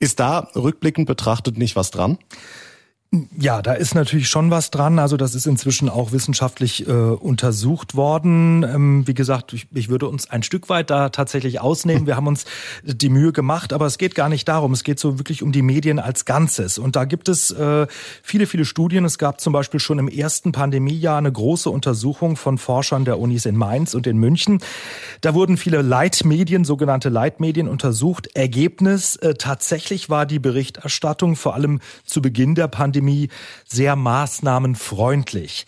Ist 0.01 0.19
da 0.19 0.49
rückblickend 0.55 1.05
betrachtet 1.05 1.59
nicht 1.59 1.75
was 1.75 1.91
dran? 1.91 2.17
Ja, 3.37 3.61
da 3.61 3.73
ist 3.73 3.93
natürlich 3.93 4.29
schon 4.29 4.51
was 4.51 4.71
dran. 4.71 4.97
Also 4.97 5.17
das 5.17 5.35
ist 5.35 5.45
inzwischen 5.45 5.89
auch 5.89 6.13
wissenschaftlich 6.13 6.87
äh, 6.87 6.91
untersucht 6.91 7.93
worden. 7.95 8.63
Ähm, 8.63 9.05
wie 9.05 9.13
gesagt, 9.13 9.51
ich, 9.51 9.67
ich, 9.73 9.89
würde 9.89 10.07
uns 10.07 10.29
ein 10.29 10.43
Stück 10.43 10.69
weit 10.69 10.89
da 10.89 11.09
tatsächlich 11.09 11.59
ausnehmen. 11.59 12.07
Wir 12.07 12.15
haben 12.15 12.27
uns 12.27 12.45
die 12.85 13.09
Mühe 13.09 13.33
gemacht, 13.33 13.73
aber 13.73 13.85
es 13.85 13.97
geht 13.97 14.15
gar 14.15 14.29
nicht 14.29 14.47
darum. 14.47 14.71
Es 14.71 14.85
geht 14.85 14.97
so 14.97 15.19
wirklich 15.19 15.43
um 15.43 15.51
die 15.51 15.61
Medien 15.61 15.99
als 15.99 16.23
Ganzes. 16.23 16.77
Und 16.77 16.95
da 16.95 17.03
gibt 17.03 17.27
es 17.27 17.51
äh, 17.51 17.85
viele, 18.23 18.47
viele 18.47 18.63
Studien. 18.63 19.03
Es 19.03 19.17
gab 19.17 19.41
zum 19.41 19.51
Beispiel 19.51 19.81
schon 19.81 19.99
im 19.99 20.07
ersten 20.07 20.53
Pandemiejahr 20.53 21.17
eine 21.17 21.33
große 21.33 21.69
Untersuchung 21.69 22.37
von 22.37 22.57
Forschern 22.57 23.03
der 23.03 23.19
Unis 23.19 23.45
in 23.45 23.57
Mainz 23.57 23.93
und 23.93 24.07
in 24.07 24.19
München. 24.19 24.59
Da 25.19 25.33
wurden 25.33 25.57
viele 25.57 25.81
Leitmedien, 25.81 26.63
sogenannte 26.63 27.09
Leitmedien 27.09 27.67
untersucht. 27.67 28.29
Ergebnis, 28.35 29.17
äh, 29.17 29.33
tatsächlich 29.33 30.09
war 30.09 30.25
die 30.25 30.39
Berichterstattung 30.39 31.35
vor 31.35 31.55
allem 31.55 31.81
zu 32.05 32.21
Beginn 32.21 32.55
der 32.55 32.69
Pandemie 32.69 33.00
Pandemie 33.01 33.29
sehr 33.67 33.95
maßnahmenfreundlich. 33.95 35.65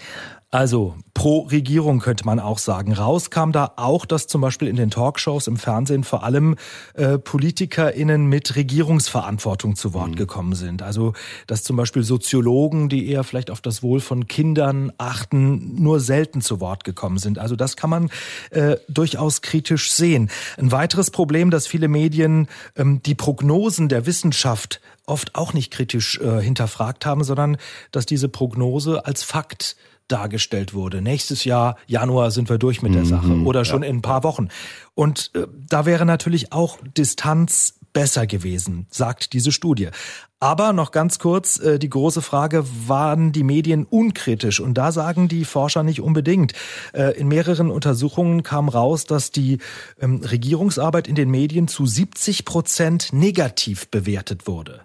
Also 0.54 0.94
pro 1.16 1.40
Regierung 1.40 1.98
könnte 1.98 2.28
man 2.28 2.40
auch 2.40 2.60
sagen. 2.60 2.94
Raus 2.94 3.32
kam 3.32 3.52
da 3.52 3.74
auch, 3.76 4.06
dass 4.06 4.28
zum 4.28 4.42
Beispiel 4.42 4.68
in 4.68 4.76
den 4.76 4.92
Talkshows 4.92 5.48
im 5.48 5.58
Fernsehen 5.58 6.04
vor 6.04 6.24
allem 6.24 6.58
äh, 6.94 7.18
PolitikerInnen 7.18 8.28
mit 8.28 8.56
Regierungsverantwortung 8.56 9.76
zu 9.76 9.96
Wort 9.96 10.12
mhm. 10.12 10.16
gekommen 10.16 10.54
sind. 10.54 10.84
Also 10.84 11.14
dass 11.48 11.64
zum 11.64 11.76
Beispiel 11.76 12.04
Soziologen, 12.04 12.88
die 12.88 13.10
eher 13.10 13.24
vielleicht 13.24 13.50
auf 13.50 13.62
das 13.62 13.82
Wohl 13.82 14.00
von 14.00 14.28
Kindern 14.28 14.94
achten, 15.00 15.82
nur 15.82 16.00
selten 16.00 16.40
zu 16.40 16.60
Wort 16.60 16.84
gekommen 16.84 17.18
sind. 17.18 17.40
Also 17.40 17.56
das 17.56 17.76
kann 17.76 17.90
man 17.90 18.12
äh, 18.52 18.76
durchaus 18.88 19.42
kritisch 19.42 19.92
sehen. 19.92 20.30
Ein 20.60 20.72
weiteres 20.72 21.10
Problem, 21.10 21.50
dass 21.50 21.66
viele 21.66 21.88
Medien 21.88 22.48
ähm, 22.76 23.02
die 23.02 23.16
Prognosen 23.16 23.90
der 23.90 24.06
Wissenschaft 24.06 24.82
oft 25.08 25.34
auch 25.34 25.54
nicht 25.54 25.72
kritisch 25.72 26.20
äh, 26.20 26.42
hinterfragt 26.42 27.08
haben, 27.08 27.24
sondern 27.24 27.58
dass 27.92 28.06
diese 28.06 28.30
Prognose 28.30 29.06
als 29.08 29.24
Fakt 29.24 29.76
dargestellt 30.08 30.74
wurde. 30.74 31.02
Nächstes 31.02 31.46
Jahr, 31.46 31.78
Januar, 31.88 32.32
sind 32.32 32.50
wir 32.50 32.58
durch 32.58 32.82
mit 32.82 32.94
der 32.94 33.06
Sache 33.06 33.28
mhm, 33.28 33.48
oder 33.48 33.66
schon 33.66 33.84
ja. 33.84 33.90
in 33.90 33.98
ein 33.98 34.02
paar 34.02 34.24
Wochen. 34.24 34.50
Und 34.96 35.32
äh, 35.34 35.48
da 35.70 35.86
wäre 35.86 36.06
natürlich 36.06 36.52
auch 36.52 36.78
Distanz 36.98 37.80
besser 37.94 38.28
gewesen, 38.28 38.88
sagt 38.90 39.34
diese 39.34 39.52
Studie. 39.52 39.90
Aber 40.40 40.74
noch 40.74 40.92
ganz 40.92 41.20
kurz 41.20 41.58
äh, 41.60 41.80
die 41.80 41.90
große 41.90 42.22
Frage, 42.22 42.66
waren 42.88 43.32
die 43.32 43.44
Medien 43.44 43.86
unkritisch? 43.86 44.60
Und 44.60 44.74
da 44.74 44.92
sagen 44.92 45.30
die 45.30 45.46
Forscher 45.46 45.84
nicht 45.84 46.02
unbedingt. 46.02 46.54
Äh, 46.94 47.18
in 47.18 47.28
mehreren 47.28 47.72
Untersuchungen 47.72 48.44
kam 48.44 48.68
raus, 48.68 49.06
dass 49.06 49.32
die 49.32 49.60
ähm, 50.02 50.22
Regierungsarbeit 50.24 51.08
in 51.08 51.16
den 51.16 51.30
Medien 51.30 51.68
zu 51.68 51.86
70 51.86 52.44
Prozent 52.44 53.14
negativ 53.14 53.88
bewertet 53.90 54.48
wurde. 54.48 54.82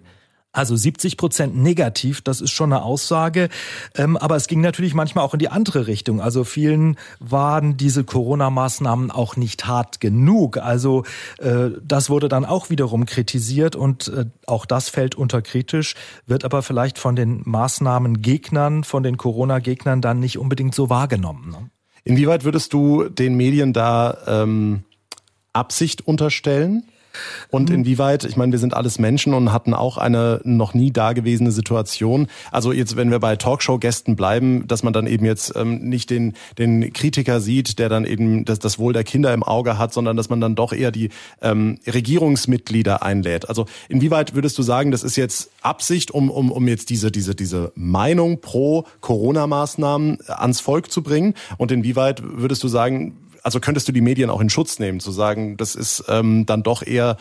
Also 0.51 0.75
70 0.75 1.17
Prozent 1.17 1.55
negativ, 1.55 2.21
das 2.21 2.41
ist 2.41 2.49
schon 2.49 2.73
eine 2.73 2.81
Aussage. 2.81 3.49
Ähm, 3.95 4.17
aber 4.17 4.35
es 4.35 4.47
ging 4.47 4.61
natürlich 4.61 4.95
manchmal 4.95 5.23
auch 5.23 5.33
in 5.33 5.39
die 5.39 5.49
andere 5.49 5.85
Richtung. 5.85 6.21
Also 6.21 6.43
vielen 6.43 6.97
waren 7.19 7.77
diese 7.77 8.03
Corona-Maßnahmen 8.03 9.11
auch 9.11 9.35
nicht 9.35 9.67
hart 9.67 9.99
genug. 9.99 10.57
Also 10.57 11.03
äh, 11.37 11.69
das 11.83 12.09
wurde 12.09 12.29
dann 12.29 12.45
auch 12.45 12.71
wiederum 12.71 13.05
kritisiert 13.05 13.75
und 13.75 14.07
äh, 14.07 14.25
auch 14.47 14.65
das 14.65 14.89
fällt 14.89 15.13
unter 15.13 15.43
kritisch, 15.43 15.93
wird 16.25 16.43
aber 16.43 16.63
vielleicht 16.63 16.97
von 16.97 17.15
den 17.15 17.43
Maßnahmengegnern, 17.45 18.83
von 18.83 19.03
den 19.03 19.17
Corona-Gegnern 19.17 20.01
dann 20.01 20.19
nicht 20.19 20.39
unbedingt 20.39 20.73
so 20.73 20.89
wahrgenommen. 20.89 21.51
Ne? 21.51 21.69
Inwieweit 22.03 22.43
würdest 22.43 22.73
du 22.73 23.07
den 23.07 23.35
Medien 23.35 23.71
da 23.71 24.17
ähm, 24.25 24.83
Absicht 25.53 26.07
unterstellen? 26.07 26.85
Und 27.49 27.69
mhm. 27.69 27.75
inwieweit, 27.75 28.23
ich 28.23 28.37
meine, 28.37 28.51
wir 28.51 28.59
sind 28.59 28.73
alles 28.73 28.99
Menschen 28.99 29.33
und 29.33 29.51
hatten 29.51 29.73
auch 29.73 29.97
eine 29.97 30.41
noch 30.43 30.73
nie 30.73 30.91
dagewesene 30.91 31.51
Situation. 31.51 32.27
Also 32.51 32.71
jetzt, 32.71 32.95
wenn 32.95 33.11
wir 33.11 33.19
bei 33.19 33.35
Talkshow-Gästen 33.35 34.15
bleiben, 34.15 34.67
dass 34.67 34.83
man 34.83 34.93
dann 34.93 35.07
eben 35.07 35.25
jetzt 35.25 35.55
ähm, 35.55 35.79
nicht 35.89 36.09
den, 36.09 36.33
den 36.57 36.93
Kritiker 36.93 37.39
sieht, 37.39 37.79
der 37.79 37.89
dann 37.89 38.05
eben 38.05 38.45
das, 38.45 38.59
das 38.59 38.79
Wohl 38.79 38.93
der 38.93 39.03
Kinder 39.03 39.33
im 39.33 39.43
Auge 39.43 39.77
hat, 39.77 39.93
sondern 39.93 40.17
dass 40.17 40.29
man 40.29 40.41
dann 40.41 40.55
doch 40.55 40.73
eher 40.73 40.91
die 40.91 41.09
ähm, 41.41 41.79
Regierungsmitglieder 41.87 43.03
einlädt. 43.03 43.49
Also 43.49 43.65
inwieweit 43.87 44.35
würdest 44.35 44.57
du 44.57 44.63
sagen, 44.63 44.91
das 44.91 45.03
ist 45.03 45.15
jetzt 45.15 45.51
Absicht, 45.61 46.11
um, 46.11 46.29
um, 46.29 46.51
um 46.51 46.67
jetzt 46.67 46.89
diese, 46.89 47.11
diese, 47.11 47.35
diese 47.35 47.71
Meinung 47.75 48.41
pro 48.41 48.85
Corona-Maßnahmen 49.01 50.19
ans 50.27 50.59
Volk 50.59 50.91
zu 50.91 51.03
bringen? 51.03 51.33
Und 51.57 51.71
inwieweit 51.71 52.21
würdest 52.23 52.63
du 52.63 52.67
sagen, 52.67 53.17
also 53.43 53.59
könntest 53.59 53.87
du 53.87 53.91
die 53.91 54.01
Medien 54.01 54.29
auch 54.29 54.41
in 54.41 54.49
Schutz 54.49 54.79
nehmen, 54.79 54.99
zu 54.99 55.11
sagen, 55.11 55.57
das 55.57 55.75
ist 55.75 56.03
ähm, 56.07 56.45
dann 56.45 56.63
doch 56.63 56.83
eher 56.85 57.17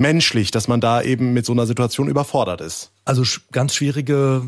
menschlich, 0.00 0.50
dass 0.50 0.66
man 0.66 0.80
da 0.80 1.02
eben 1.02 1.34
mit 1.34 1.44
so 1.44 1.52
einer 1.52 1.66
Situation 1.66 2.08
überfordert 2.08 2.62
ist. 2.62 2.90
Also 3.04 3.22
ganz 3.52 3.74
schwierige 3.74 4.42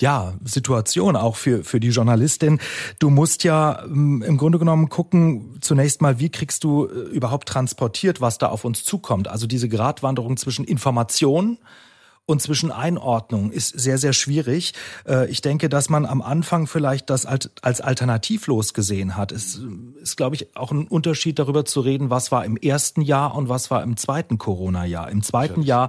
ja, 0.00 0.34
Situation 0.44 1.16
auch 1.16 1.36
für, 1.36 1.64
für 1.64 1.80
die 1.80 1.88
Journalistin. 1.88 2.60
Du 2.98 3.08
musst 3.08 3.42
ja 3.42 3.82
ähm, 3.84 4.22
im 4.22 4.36
Grunde 4.36 4.58
genommen 4.58 4.90
gucken, 4.90 5.56
zunächst 5.62 6.02
mal, 6.02 6.20
wie 6.20 6.28
kriegst 6.28 6.62
du 6.62 6.86
äh, 6.86 6.90
überhaupt 6.90 7.48
transportiert, 7.48 8.20
was 8.20 8.36
da 8.36 8.48
auf 8.48 8.66
uns 8.66 8.84
zukommt. 8.84 9.28
Also 9.28 9.46
diese 9.46 9.70
Gratwanderung 9.70 10.36
zwischen 10.36 10.66
Information, 10.66 11.56
und 12.28 12.42
zwischen 12.42 12.70
Einordnung 12.70 13.50
ist 13.50 13.68
sehr, 13.70 13.96
sehr 13.96 14.12
schwierig. 14.12 14.74
Äh, 15.06 15.30
ich 15.30 15.40
denke, 15.40 15.70
dass 15.70 15.88
man 15.88 16.04
am 16.04 16.20
Anfang 16.20 16.66
vielleicht 16.66 17.08
das 17.08 17.24
als 17.24 17.80
alternativlos 17.80 18.74
gesehen 18.74 19.16
hat. 19.16 19.32
Es 19.32 19.58
ist, 20.02 20.18
glaube 20.18 20.36
ich, 20.36 20.54
auch 20.54 20.70
ein 20.70 20.86
Unterschied 20.86 21.38
darüber 21.38 21.64
zu 21.64 21.80
reden, 21.80 22.10
was 22.10 22.30
war 22.30 22.44
im 22.44 22.58
ersten 22.58 23.00
Jahr 23.00 23.34
und 23.34 23.48
was 23.48 23.70
war 23.70 23.82
im 23.82 23.96
zweiten 23.96 24.36
Corona-Jahr. 24.36 25.10
Im 25.10 25.22
zweiten 25.22 25.62
Jahr 25.62 25.88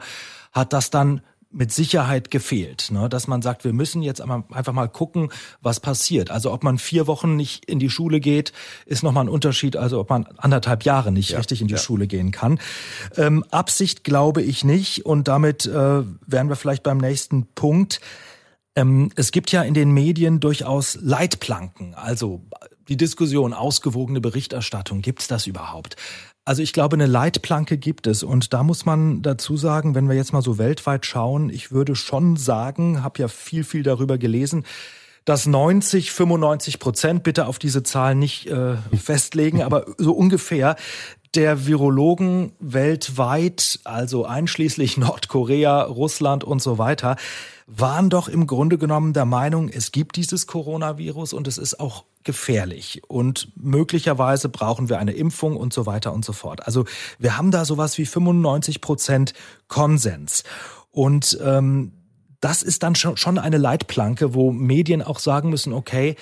hat 0.54 0.72
das 0.72 0.90
dann 0.90 1.22
mit 1.52 1.72
Sicherheit 1.72 2.30
gefehlt, 2.30 2.90
ne? 2.92 3.10
dass 3.10 3.28
man 3.28 3.42
sagt, 3.42 3.64
wir 3.64 3.74
müssen 3.74 4.04
jetzt 4.04 4.22
einfach 4.22 4.74
mal 4.74 4.88
gucken, 4.88 5.30
was 5.62 5.80
passiert. 5.80 6.30
Also 6.30 6.54
ob 6.54 6.64
man 6.64 6.78
vier 6.78 7.08
Wochen 7.08 7.36
nicht 7.36 7.66
in 7.66 7.80
die 7.80 7.90
Schule 7.90 8.20
geht, 8.20 8.54
ist 8.86 9.02
nochmal 9.02 9.26
ein 9.26 9.30
Unterschied, 9.30 9.76
also 9.76 10.00
ob 10.00 10.10
man 10.12 10.26
anderthalb 10.38 10.84
Jahre 10.84 11.12
nicht 11.12 11.32
ja, 11.32 11.40
richtig 11.40 11.62
in 11.62 11.68
die 11.68 11.74
ja. 11.74 11.80
Schule 11.80 12.06
gehen 12.06 12.32
kann. 12.32 12.60
Ähm, 13.18 13.44
Absicht 13.50 14.04
glaube 14.04 14.44
ich 14.44 14.64
nicht 14.64 15.06
und 15.08 15.28
damit 15.28 15.66
äh, 15.66 15.72
wären 15.72 16.50
wir 16.50 16.56
vielleicht 16.56 16.84
beim 16.84 17.00
nächsten 17.00 17.48
Punkt. 17.56 18.00
Ähm, 18.76 19.12
es 19.16 19.32
gibt 19.32 19.52
ja 19.52 19.64
in 19.64 19.74
den 19.74 19.92
Medien 19.92 20.40
durchaus 20.40 21.00
Leitplanken, 21.02 21.96
also 21.96 22.46
die 22.90 22.98
Diskussion, 22.98 23.54
ausgewogene 23.54 24.20
Berichterstattung, 24.20 25.02
gibt 25.02 25.22
es 25.22 25.28
das 25.28 25.48
überhaupt? 25.48 25.96
Also 26.50 26.64
ich 26.64 26.74
glaube, 26.74 26.96
eine 26.96 27.06
Leitplanke 27.06 27.78
gibt 27.78 28.08
es. 28.08 28.24
Und 28.24 28.54
da 28.54 28.64
muss 28.64 28.84
man 28.84 29.22
dazu 29.22 29.56
sagen, 29.56 29.94
wenn 29.94 30.10
wir 30.10 30.16
jetzt 30.16 30.34
mal 30.34 30.42
so 30.42 30.58
weltweit 30.58 31.06
schauen, 31.06 31.52
ich 31.52 31.72
würde 31.72 31.96
schon 31.96 32.38
sagen, 32.38 33.04
habe 33.04 33.22
ja 33.22 33.28
viel, 33.28 33.64
viel 33.64 33.84
darüber 33.84 34.18
gelesen, 34.18 34.66
dass 35.26 35.46
90, 35.46 36.12
95 36.12 36.80
Prozent, 36.80 37.22
bitte 37.22 37.46
auf 37.46 37.60
diese 37.60 37.84
Zahl 37.84 38.16
nicht 38.16 38.48
äh, 38.48 38.78
festlegen, 39.00 39.62
aber 39.62 39.86
so 40.00 40.12
ungefähr 40.14 40.76
der 41.36 41.68
Virologen 41.68 42.54
weltweit, 42.60 43.80
also 43.84 44.26
einschließlich 44.26 44.98
Nordkorea, 44.98 45.84
Russland 45.84 46.44
und 46.44 46.64
so 46.64 46.80
weiter, 46.80 47.16
waren 47.72 48.10
doch 48.10 48.28
im 48.28 48.48
Grunde 48.48 48.78
genommen 48.78 49.14
der 49.14 49.26
Meinung, 49.26 49.70
es 49.70 49.92
gibt 49.92 50.16
dieses 50.16 50.48
Coronavirus 50.48 51.34
und 51.34 51.48
es 51.48 51.58
ist 51.60 51.80
auch 51.80 52.04
gefährlich 52.24 53.02
und 53.08 53.52
möglicherweise 53.56 54.50
brauchen 54.50 54.90
wir 54.90 54.98
eine 55.00 55.14
Impfung 55.14 55.56
und 55.56 55.72
so 55.72 55.86
weiter 55.86 56.12
und 56.12 56.26
so 56.26 56.34
fort. 56.34 56.66
Also 56.66 56.86
wir 57.20 57.38
haben 57.38 57.52
da 57.52 57.66
sowas 57.66 57.98
wie 57.98 58.06
95 58.06 58.82
Prozent 58.82 59.34
Konsens 59.68 60.44
und 60.92 61.40
ähm, 61.44 61.94
das 62.42 62.64
ist 62.64 62.84
dann 62.84 62.96
schon 62.96 63.38
eine 63.38 63.58
Leitplanke, 63.58 64.34
wo 64.34 64.52
Medien 64.52 65.02
auch 65.02 65.20
sagen 65.20 65.50
müssen, 65.50 65.74
okay, 65.74 66.16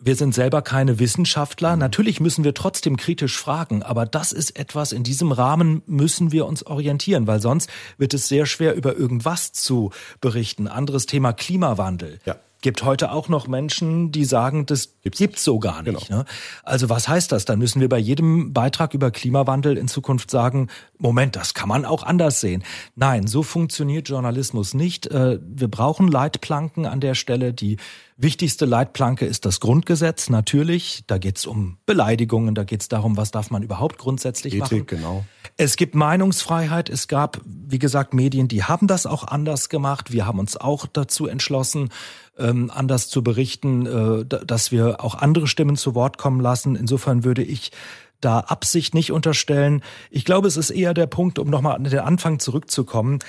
wir 0.00 0.16
sind 0.16 0.34
selber 0.34 0.62
keine 0.62 0.98
Wissenschaftler. 0.98 1.76
Natürlich 1.76 2.20
müssen 2.20 2.42
wir 2.42 2.54
trotzdem 2.54 2.96
kritisch 2.96 3.36
fragen, 3.36 3.82
aber 3.82 4.06
das 4.06 4.32
ist 4.32 4.58
etwas, 4.58 4.92
in 4.92 5.02
diesem 5.02 5.30
Rahmen 5.30 5.82
müssen 5.86 6.32
wir 6.32 6.46
uns 6.46 6.64
orientieren, 6.64 7.26
weil 7.26 7.40
sonst 7.40 7.68
wird 7.98 8.14
es 8.14 8.28
sehr 8.28 8.46
schwer, 8.46 8.74
über 8.74 8.96
irgendwas 8.96 9.52
zu 9.52 9.90
berichten. 10.20 10.68
Anderes 10.68 11.06
Thema 11.06 11.32
Klimawandel. 11.32 12.18
Ja 12.24 12.36
gibt 12.62 12.82
heute 12.82 13.12
auch 13.12 13.28
noch 13.28 13.48
Menschen, 13.48 14.12
die 14.12 14.24
sagen, 14.24 14.66
das 14.66 15.00
gibt's, 15.02 15.18
gibt's 15.18 15.44
so 15.44 15.58
gar 15.58 15.82
nicht. 15.82 16.08
Genau. 16.08 16.20
Ne? 16.20 16.24
Also 16.62 16.88
was 16.88 17.08
heißt 17.08 17.32
das? 17.32 17.44
Dann 17.44 17.58
müssen 17.58 17.80
wir 17.80 17.88
bei 17.88 17.98
jedem 17.98 18.52
Beitrag 18.52 18.94
über 18.94 19.10
Klimawandel 19.10 19.76
in 19.76 19.88
Zukunft 19.88 20.30
sagen, 20.30 20.68
Moment, 20.98 21.36
das 21.36 21.54
kann 21.54 21.68
man 21.68 21.84
auch 21.84 22.02
anders 22.02 22.40
sehen. 22.40 22.62
Nein, 22.96 23.26
so 23.26 23.42
funktioniert 23.42 24.08
Journalismus 24.08 24.74
nicht. 24.74 25.06
Äh, 25.06 25.38
wir 25.42 25.68
brauchen 25.68 26.08
Leitplanken 26.08 26.84
an 26.86 27.00
der 27.00 27.14
Stelle, 27.14 27.54
die 27.54 27.78
Wichtigste 28.22 28.66
Leitplanke 28.66 29.24
ist 29.24 29.46
das 29.46 29.60
Grundgesetz, 29.60 30.28
natürlich. 30.28 31.04
Da 31.06 31.16
geht 31.16 31.38
es 31.38 31.46
um 31.46 31.78
Beleidigungen, 31.86 32.54
da 32.54 32.64
geht 32.64 32.82
es 32.82 32.88
darum, 32.88 33.16
was 33.16 33.30
darf 33.30 33.50
man 33.50 33.62
überhaupt 33.62 33.96
grundsätzlich 33.96 34.52
Ethik, 34.56 34.60
machen. 34.60 34.86
genau. 34.86 35.24
Es 35.56 35.76
gibt 35.76 35.94
Meinungsfreiheit, 35.94 36.90
es 36.90 37.08
gab, 37.08 37.40
wie 37.46 37.78
gesagt, 37.78 38.12
Medien, 38.12 38.46
die 38.46 38.62
haben 38.62 38.88
das 38.88 39.06
auch 39.06 39.26
anders 39.26 39.70
gemacht. 39.70 40.12
Wir 40.12 40.26
haben 40.26 40.38
uns 40.38 40.58
auch 40.58 40.84
dazu 40.86 41.28
entschlossen, 41.28 41.88
ähm, 42.36 42.70
anders 42.74 43.08
zu 43.08 43.24
berichten, 43.24 43.86
äh, 43.86 44.26
dass 44.26 44.70
wir 44.70 45.02
auch 45.02 45.14
andere 45.14 45.46
Stimmen 45.46 45.76
zu 45.76 45.94
Wort 45.94 46.18
kommen 46.18 46.40
lassen. 46.40 46.76
Insofern 46.76 47.24
würde 47.24 47.42
ich 47.42 47.72
da 48.20 48.40
Absicht 48.40 48.92
nicht 48.92 49.12
unterstellen. 49.12 49.82
Ich 50.10 50.26
glaube, 50.26 50.46
es 50.46 50.58
ist 50.58 50.68
eher 50.68 50.92
der 50.92 51.06
Punkt, 51.06 51.38
um 51.38 51.48
nochmal 51.48 51.76
an 51.76 51.84
den 51.84 51.98
Anfang 52.00 52.38
zurückzukommen, 52.38 53.20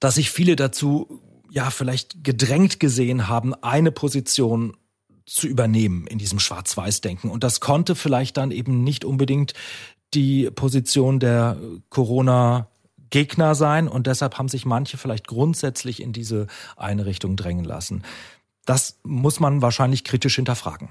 dass 0.00 0.16
sich 0.16 0.30
viele 0.30 0.56
dazu 0.56 1.22
ja 1.50 1.70
vielleicht 1.70 2.24
gedrängt 2.24 2.80
gesehen 2.80 3.28
haben, 3.28 3.54
eine 3.54 3.92
Position 3.92 4.76
zu 5.26 5.48
übernehmen 5.48 6.06
in 6.06 6.18
diesem 6.18 6.38
Schwarz-Weiß-Denken. 6.38 7.30
Und 7.30 7.42
das 7.44 7.60
konnte 7.60 7.94
vielleicht 7.94 8.36
dann 8.36 8.50
eben 8.50 8.84
nicht 8.84 9.04
unbedingt 9.04 9.54
die 10.14 10.50
Position 10.50 11.18
der 11.18 11.58
Corona 11.90 12.68
Gegner 13.10 13.54
sein 13.54 13.88
und 13.88 14.06
deshalb 14.06 14.38
haben 14.38 14.48
sich 14.48 14.64
manche 14.66 14.98
vielleicht 14.98 15.26
grundsätzlich 15.26 16.02
in 16.02 16.12
diese 16.12 16.46
eine 16.76 17.06
Richtung 17.06 17.36
drängen 17.36 17.64
lassen. 17.64 18.02
Das 18.64 18.98
muss 19.04 19.38
man 19.40 19.62
wahrscheinlich 19.62 20.04
kritisch 20.04 20.36
hinterfragen. 20.36 20.88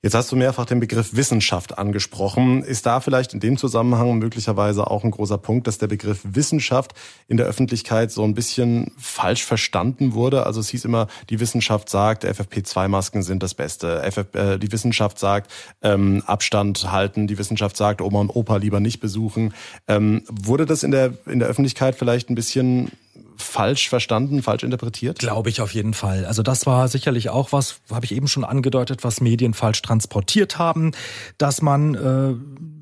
Jetzt 0.00 0.14
hast 0.14 0.30
du 0.30 0.36
mehrfach 0.36 0.64
den 0.64 0.78
Begriff 0.78 1.16
Wissenschaft 1.16 1.76
angesprochen. 1.76 2.62
Ist 2.62 2.86
da 2.86 3.00
vielleicht 3.00 3.34
in 3.34 3.40
dem 3.40 3.56
Zusammenhang 3.56 4.16
möglicherweise 4.18 4.88
auch 4.88 5.02
ein 5.02 5.10
großer 5.10 5.38
Punkt, 5.38 5.66
dass 5.66 5.78
der 5.78 5.88
Begriff 5.88 6.20
Wissenschaft 6.22 6.94
in 7.26 7.36
der 7.36 7.46
Öffentlichkeit 7.46 8.12
so 8.12 8.22
ein 8.22 8.32
bisschen 8.32 8.92
falsch 8.96 9.44
verstanden 9.44 10.14
wurde? 10.14 10.46
Also 10.46 10.60
es 10.60 10.68
hieß 10.68 10.84
immer, 10.84 11.08
die 11.30 11.40
Wissenschaft 11.40 11.88
sagt, 11.88 12.24
FFP2-Masken 12.24 13.24
sind 13.24 13.42
das 13.42 13.54
Beste. 13.54 14.00
FF, 14.08 14.34
äh, 14.34 14.58
die 14.58 14.70
Wissenschaft 14.70 15.18
sagt, 15.18 15.50
ähm, 15.82 16.22
Abstand 16.26 16.92
halten. 16.92 17.26
Die 17.26 17.36
Wissenschaft 17.36 17.76
sagt, 17.76 18.00
Oma 18.00 18.20
und 18.20 18.30
Opa 18.30 18.58
lieber 18.58 18.78
nicht 18.78 19.00
besuchen. 19.00 19.52
Ähm, 19.88 20.22
wurde 20.28 20.64
das 20.64 20.84
in 20.84 20.92
der, 20.92 21.14
in 21.26 21.40
der 21.40 21.48
Öffentlichkeit 21.48 21.96
vielleicht 21.96 22.30
ein 22.30 22.36
bisschen 22.36 22.92
falsch 23.36 23.88
verstanden, 23.88 24.42
falsch 24.42 24.62
interpretiert? 24.62 25.18
Glaube 25.18 25.48
ich 25.48 25.60
auf 25.60 25.72
jeden 25.72 25.94
Fall. 25.94 26.24
Also 26.26 26.42
das 26.42 26.66
war 26.66 26.88
sicherlich 26.88 27.30
auch 27.30 27.52
was, 27.52 27.80
habe 27.90 28.04
ich 28.04 28.14
eben 28.14 28.28
schon 28.28 28.44
angedeutet, 28.44 29.04
was 29.04 29.20
Medien 29.20 29.54
falsch 29.54 29.82
transportiert 29.82 30.58
haben, 30.58 30.92
dass 31.38 31.62
man 31.62 31.94
äh, 31.94 32.34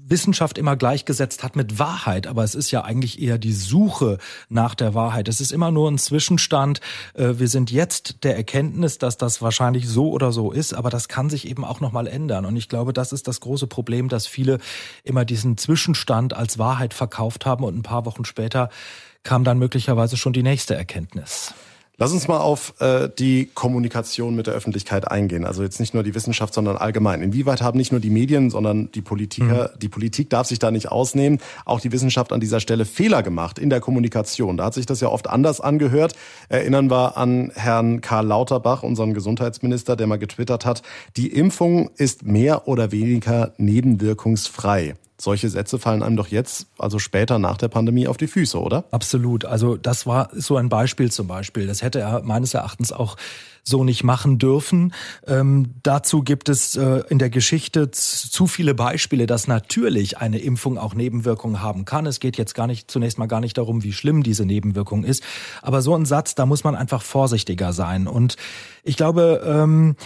Wissenschaft 0.09 0.57
immer 0.57 0.77
gleichgesetzt 0.77 1.43
hat 1.43 1.57
mit 1.57 1.79
Wahrheit, 1.79 2.27
aber 2.27 2.45
es 2.45 2.55
ist 2.55 2.71
ja 2.71 2.85
eigentlich 2.85 3.21
eher 3.21 3.39
die 3.39 3.53
Suche 3.53 4.19
nach 4.49 4.75
der 4.75 4.95
Wahrheit. 4.95 5.29
Es 5.29 5.41
ist 5.41 5.53
immer 5.53 5.71
nur 5.71 5.91
ein 5.91 5.99
Zwischenstand. 5.99 6.81
Äh, 7.15 7.35
wir 7.39 7.49
sind 7.49 7.71
jetzt 7.71 8.23
der 8.23 8.37
Erkenntnis, 8.37 8.99
dass 8.99 9.17
das 9.17 9.43
wahrscheinlich 9.43 9.89
so 9.89 10.11
oder 10.11 10.33
so 10.33 10.53
ist, 10.53 10.75
aber 10.75 10.91
das 10.91 11.09
kann 11.09 11.29
sich 11.29 11.49
eben 11.49 11.65
auch 11.65 11.81
nochmal 11.81 12.07
ändern. 12.07 12.47
Und 12.47 12.57
ich 12.57 12.69
glaube, 12.69 12.93
das 12.93 13.13
ist 13.13 13.27
das 13.27 13.41
große 13.41 13.67
Problem, 13.67 14.09
dass 14.09 14.27
viele 14.27 14.59
immer 15.03 15.25
diesen 15.25 15.57
Zwischenstand 15.57 16.35
als 16.35 16.59
Wahrheit 16.59 16.95
verkauft 16.95 17.45
haben 17.45 17.65
und 17.65 17.77
ein 17.77 17.83
paar 17.83 18.07
Wochen 18.07 18.25
später 18.25 18.71
kam 19.27 19.45
dann 19.45 19.59
möglicherweise 19.59 20.17
schon 20.17 20.33
die 20.33 20.43
nächste 20.43 20.75
Erkenntnis. 20.75 21.53
Lass 21.99 22.13
uns 22.13 22.29
mal 22.29 22.41
auf 22.41 22.75
äh, 22.81 23.09
die 23.19 23.47
Kommunikation 23.55 24.37
mit 24.37 24.47
der 24.47 24.53
Öffentlichkeit 24.53 25.11
eingehen. 25.11 25.47
Also 25.47 25.63
jetzt 25.63 25.81
nicht 25.81 25.95
nur 25.95 26.03
die 26.03 26.15
Wissenschaft, 26.15 26.53
sondern 26.53 26.77
allgemein. 26.77 27.23
Inwieweit 27.23 27.63
haben 27.63 27.79
nicht 27.79 27.91
nur 27.91 28.03
die 28.03 28.11
Medien, 28.11 28.51
sondern 28.51 28.91
die 28.93 29.01
Politiker, 29.01 29.71
mhm. 29.73 29.79
die 29.79 29.89
Politik 29.89 30.29
darf 30.29 30.47
sich 30.47 30.59
da 30.59 30.71
nicht 30.71 30.93
ausnehmen, 30.93 31.39
auch 31.65 31.81
die 31.81 31.93
Wissenschaft 31.93 32.35
an 32.35 32.41
dieser 32.41 32.61
Stelle 32.61 32.85
Fehler 32.85 33.23
gemacht 33.23 33.59
in 33.59 33.71
der 33.71 33.81
Kommunikation. 33.81 34.59
Da 34.59 34.67
hat 34.67 34.75
sich 34.75 34.85
das 34.85 35.01
ja 35.01 35.09
oft 35.09 35.27
anders 35.27 35.63
angehört. 35.63 36.15
Erinnern 36.51 36.91
wir 36.91 37.17
an 37.17 37.51
Herrn 37.55 38.03
Karl 38.03 38.27
Lauterbach, 38.27 38.83
unseren 38.83 39.15
Gesundheitsminister, 39.15 39.97
der 39.97 40.07
mal 40.07 40.19
getwittert 40.19 40.67
hat, 40.67 40.83
die 41.17 41.29
Impfung 41.29 41.89
ist 41.97 42.27
mehr 42.27 42.69
oder 42.69 42.93
weniger 42.93 43.55
nebenwirkungsfrei. 43.57 44.97
Solche 45.19 45.49
Sätze 45.49 45.79
fallen 45.79 46.03
einem 46.03 46.17
doch 46.17 46.29
jetzt, 46.29 46.67
also 46.79 46.99
später 46.99 47.39
nach 47.39 47.57
der 47.57 47.69
Pandemie, 47.69 48.07
auf 48.07 48.19
die 48.19 48.27
Füße, 48.27 48.61
oder? 48.61 48.85
Absolut. 48.91 49.45
Also 49.45 49.77
das 49.77 50.07
war 50.07 50.29
so 50.33 50.57
ein 50.57 50.69
Beispiel 50.69 51.11
zum 51.11 51.27
Beispiel. 51.27 51.67
Das 51.67 51.83
hätte 51.83 52.01
er 52.01 52.23
meines 52.23 52.53
Erachtens 52.53 52.93
auch 52.93 53.17
so 53.69 53.83
nicht 53.83 54.05
machen 54.05 54.39
dürfen. 54.39 54.93
Ähm, 55.27 55.75
dazu 55.83 56.23
gibt 56.23 56.49
es 56.49 56.77
äh, 56.77 57.03
in 57.09 57.19
der 57.19 57.31
Geschichte 57.31 57.91
zu 57.91 58.47
viele 58.47 58.75
Beispiele, 58.75 59.27
dass 59.27 59.49
natürlich 59.49 60.19
eine 60.19 60.39
Impfung 60.39 60.79
auch 60.79 60.95
Nebenwirkungen 60.95 61.61
haben 61.61 61.85
kann. 61.85 62.07
Es 62.07 62.21
geht 62.21 62.37
jetzt 62.37 62.55
gar 62.55 62.69
nicht 62.69 62.91
zunächst 62.91 63.19
mal 63.19 63.27
gar 63.27 63.41
nicht 63.41 63.59
darum, 63.59 63.83
wie 63.83 63.93
schlimm 63.93 64.23
diese 64.23 64.45
Nebenwirkung 64.45 65.03
ist. 65.03 65.23
Aber 65.63 65.83
so 65.83 65.97
ein 65.97 66.07
Satz, 66.07 66.37
da 66.37 66.47
muss 66.47 66.63
man 66.63 66.77
einfach 66.77 67.03
vorsichtiger 67.03 67.73
sein. 67.73 68.07
Und 68.07 68.37
ich 68.85 68.97
glaube, 68.97 69.43
ähm, 69.45 69.97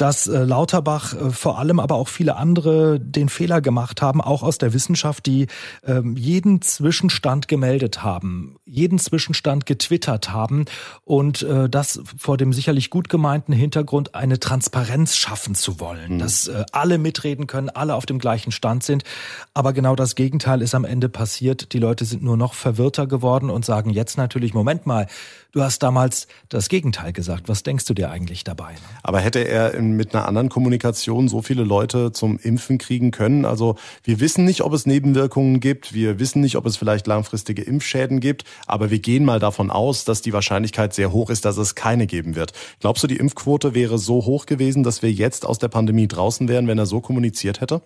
dass 0.00 0.26
äh, 0.26 0.44
Lauterbach 0.44 1.14
äh, 1.14 1.30
vor 1.30 1.58
allem 1.58 1.78
aber 1.78 1.96
auch 1.96 2.08
viele 2.08 2.36
andere 2.36 2.98
den 2.98 3.28
Fehler 3.28 3.60
gemacht 3.60 4.00
haben, 4.00 4.20
auch 4.20 4.42
aus 4.42 4.56
der 4.56 4.72
Wissenschaft, 4.72 5.26
die 5.26 5.46
ähm, 5.86 6.16
jeden 6.16 6.62
Zwischenstand 6.62 7.48
gemeldet 7.48 8.02
haben, 8.02 8.56
jeden 8.64 8.98
Zwischenstand 8.98 9.66
getwittert 9.66 10.32
haben 10.32 10.64
und 11.04 11.42
äh, 11.42 11.68
das 11.68 12.00
vor 12.16 12.38
dem 12.38 12.52
sicherlich 12.52 12.88
gut 12.88 13.10
gemeinten 13.10 13.52
Hintergrund 13.52 14.14
eine 14.14 14.40
Transparenz 14.40 15.16
schaffen 15.16 15.54
zu 15.54 15.80
wollen, 15.80 16.14
mhm. 16.14 16.18
dass 16.18 16.48
äh, 16.48 16.64
alle 16.72 16.96
mitreden 16.96 17.46
können, 17.46 17.68
alle 17.68 17.94
auf 17.94 18.06
dem 18.06 18.18
gleichen 18.18 18.52
Stand 18.52 18.82
sind. 18.82 19.04
Aber 19.52 19.74
genau 19.74 19.96
das 19.96 20.14
Gegenteil 20.14 20.62
ist 20.62 20.74
am 20.74 20.84
Ende 20.84 21.10
passiert. 21.10 21.74
Die 21.74 21.78
Leute 21.78 22.06
sind 22.06 22.22
nur 22.22 22.38
noch 22.38 22.54
verwirrter 22.54 23.06
geworden 23.06 23.50
und 23.50 23.66
sagen 23.66 23.90
jetzt 23.90 24.16
natürlich, 24.16 24.54
Moment 24.54 24.86
mal, 24.86 25.06
du 25.52 25.62
hast 25.62 25.82
damals 25.82 26.26
das 26.48 26.68
Gegenteil 26.68 27.12
gesagt. 27.12 27.48
Was 27.48 27.62
denkst 27.62 27.84
du 27.84 27.94
dir 27.94 28.10
eigentlich 28.10 28.44
dabei? 28.44 28.74
Aber 29.02 29.20
hätte 29.20 29.40
er 29.40 29.74
mit 29.92 30.14
einer 30.14 30.26
anderen 30.26 30.48
Kommunikation 30.48 31.28
so 31.28 31.42
viele 31.42 31.64
Leute 31.64 32.12
zum 32.12 32.38
Impfen 32.38 32.78
kriegen 32.78 33.10
können. 33.10 33.44
Also 33.44 33.76
wir 34.04 34.20
wissen 34.20 34.44
nicht, 34.44 34.62
ob 34.62 34.72
es 34.72 34.86
Nebenwirkungen 34.86 35.60
gibt, 35.60 35.94
wir 35.94 36.18
wissen 36.18 36.40
nicht, 36.40 36.56
ob 36.56 36.66
es 36.66 36.76
vielleicht 36.76 37.06
langfristige 37.06 37.62
Impfschäden 37.62 38.20
gibt, 38.20 38.44
aber 38.66 38.90
wir 38.90 38.98
gehen 38.98 39.24
mal 39.24 39.38
davon 39.38 39.70
aus, 39.70 40.04
dass 40.04 40.22
die 40.22 40.32
Wahrscheinlichkeit 40.32 40.94
sehr 40.94 41.12
hoch 41.12 41.30
ist, 41.30 41.44
dass 41.44 41.56
es 41.56 41.74
keine 41.74 42.06
geben 42.06 42.36
wird. 42.36 42.52
Glaubst 42.80 43.02
du, 43.02 43.06
die 43.06 43.16
Impfquote 43.16 43.74
wäre 43.74 43.98
so 43.98 44.24
hoch 44.24 44.46
gewesen, 44.46 44.82
dass 44.82 45.02
wir 45.02 45.12
jetzt 45.12 45.46
aus 45.46 45.58
der 45.58 45.68
Pandemie 45.68 46.08
draußen 46.08 46.48
wären, 46.48 46.66
wenn 46.66 46.78
er 46.78 46.86
so 46.86 47.00
kommuniziert 47.00 47.60
hätte? 47.60 47.82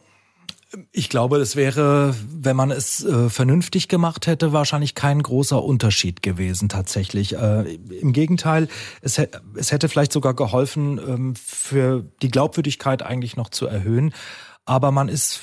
Ich 0.93 1.09
glaube, 1.09 1.39
es 1.39 1.57
wäre, 1.57 2.15
wenn 2.29 2.57
man 2.57 2.71
es 2.71 3.05
äh, 3.05 3.29
vernünftig 3.29 3.89
gemacht 3.89 4.27
hätte, 4.27 4.53
wahrscheinlich 4.53 4.95
kein 4.95 5.23
großer 5.23 5.63
Unterschied 5.63 6.23
gewesen 6.23 6.69
tatsächlich. 6.69 7.37
Äh, 7.37 7.75
Im 7.75 8.13
Gegenteil, 8.13 8.69
es, 9.01 9.21
es, 9.57 9.73
hätte 9.73 9.89
vielleicht 9.89 10.13
sogar 10.13 10.35
geholfen, 10.35 10.99
ähm, 10.99 11.35
für 11.37 12.05
die 12.23 12.31
Glaubwürdigkeit 12.31 13.03
eigentlich 13.03 13.37
noch 13.37 13.51
zu 13.51 13.67
erhöhen. 13.67 14.13
Aber 14.65 14.91
man 14.91 15.09
ist 15.09 15.43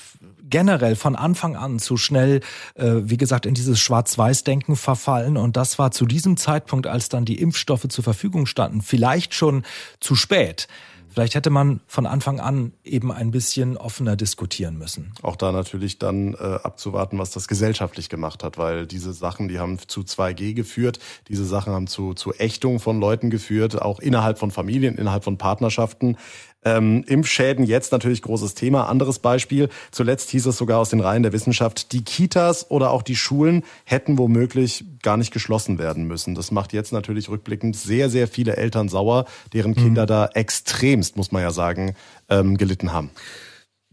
generell 0.52 0.96
von 0.96 1.16
Anfang 1.16 1.56
an 1.56 1.80
zu 1.80 1.98
schnell, 1.98 2.42
äh, 2.76 2.96
wie 3.04 3.18
gesagt, 3.18 3.46
in 3.46 3.56
dieses 3.56 3.80
Schwarz-Weiß-Denken 3.80 4.76
verfallen. 4.76 5.38
Und 5.38 5.58
das 5.58 5.80
war 5.80 5.92
zu 5.92 6.06
diesem 6.06 6.38
Zeitpunkt, 6.38 6.86
als 6.86 7.10
dann 7.10 7.26
die 7.26 7.40
Impfstoffe 7.40 7.88
zur 7.88 8.04
Verfügung 8.04 8.46
standen, 8.46 8.82
vielleicht 8.82 9.34
schon 9.34 9.64
zu 10.00 10.16
spät. 10.16 10.68
Vielleicht 11.12 11.36
hätte 11.36 11.50
man 11.50 11.82
von 11.88 12.06
Anfang 12.06 12.40
an 12.40 12.74
eben 12.84 13.12
ein 13.12 13.32
bisschen 13.32 13.78
offener 13.78 14.16
diskutieren 14.16 14.78
müssen. 14.78 15.14
Auch 15.22 15.36
da 15.36 15.52
natürlich 15.52 16.00
dann 16.00 16.34
äh, 16.34 16.38
abzuwarten, 16.38 17.20
was 17.20 17.32
das 17.32 17.48
gesellschaftlich 17.48 18.10
gemacht 18.10 18.44
hat, 18.44 18.58
weil 18.58 18.88
diese 18.88 19.12
Sachen, 19.14 19.48
die 19.48 19.60
haben 19.60 19.78
zu 19.88 20.02
2G 20.02 20.54
geführt, 20.54 21.00
diese 21.28 21.46
Sachen 21.46 21.74
haben 21.74 21.88
zu, 21.88 22.14
zu 22.14 22.34
Ächtung 22.34 22.80
von 22.80 23.00
Leuten 23.00 23.30
geführt, 23.30 23.82
auch 23.82 24.00
innerhalb 24.00 24.40
von 24.40 24.52
Familien, 24.52 24.98
innerhalb 24.98 25.24
von 25.24 25.38
Partnerschaften. 25.38 26.18
Ähm, 26.64 27.04
Impfschäden 27.08 27.66
jetzt 27.66 27.92
natürlich 27.92 28.22
großes 28.22 28.54
Thema. 28.54 28.88
Anderes 28.88 29.20
Beispiel, 29.20 29.70
zuletzt 29.92 30.30
hieß 30.30 30.46
es 30.46 30.58
sogar 30.58 30.80
aus 30.80 30.90
den 30.90 31.00
Reihen 31.00 31.24
der 31.24 31.34
Wissenschaft, 31.34 31.92
die 31.92 32.04
Kitas 32.04 32.70
oder 32.70 32.92
auch 32.92 33.02
die 33.02 33.16
Schulen 33.16 33.64
hätten 33.84 34.18
womöglich 34.18 34.86
gar 35.02 35.18
nicht 35.18 35.32
geschlossen 35.32 35.80
werden 35.80 36.06
müssen. 36.06 36.36
Das 36.36 36.52
macht 36.52 36.74
jetzt 36.74 36.94
natürlich 36.94 37.30
rückblickend 37.30 37.76
sehr, 37.76 38.10
sehr 38.10 38.28
viele 38.28 38.58
Eltern 38.58 38.90
sauer, 38.90 39.26
deren 39.54 39.76
Kinder 39.76 40.04
mhm. 40.04 40.08
da 40.08 40.26
extremst, 40.28 41.18
muss 41.18 41.32
man 41.32 41.42
ja 41.42 41.52
sagen, 41.52 41.96
ähm, 42.30 42.58
gelitten 42.58 42.94
haben. 42.94 43.10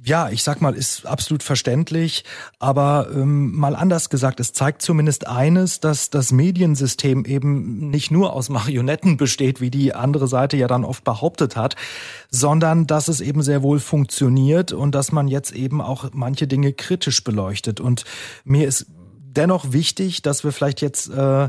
Ja, 0.04 0.30
ich 0.30 0.44
sag 0.44 0.60
mal, 0.60 0.76
ist 0.76 1.06
absolut 1.06 1.42
verständlich, 1.42 2.22
aber 2.60 3.08
ähm, 3.12 3.52
mal 3.56 3.74
anders 3.74 4.10
gesagt, 4.10 4.38
es 4.38 4.52
zeigt 4.52 4.80
zumindest 4.80 5.26
eines, 5.26 5.80
dass 5.80 6.08
das 6.08 6.30
Mediensystem 6.30 7.24
eben 7.24 7.90
nicht 7.90 8.12
nur 8.12 8.32
aus 8.32 8.48
Marionetten 8.48 9.16
besteht, 9.16 9.60
wie 9.60 9.70
die 9.70 9.94
andere 9.94 10.28
Seite 10.28 10.56
ja 10.56 10.68
dann 10.68 10.84
oft 10.84 11.02
behauptet 11.02 11.56
hat, 11.56 11.74
sondern 12.30 12.86
dass 12.86 13.08
es 13.08 13.20
eben 13.20 13.42
sehr 13.42 13.64
wohl 13.64 13.80
funktioniert 13.80 14.72
und 14.72 14.94
dass 14.94 15.10
man 15.10 15.26
jetzt 15.26 15.50
eben 15.50 15.80
auch 15.80 16.10
manche 16.12 16.46
Dinge 16.46 16.72
kritisch 16.72 17.24
beleuchtet. 17.24 17.80
Und 17.80 18.04
mir 18.44 18.68
ist 18.68 18.86
dennoch 19.38 19.72
wichtig, 19.72 20.22
dass 20.22 20.44
wir 20.44 20.52
vielleicht 20.52 20.80
jetzt 20.80 21.10
äh, 21.10 21.48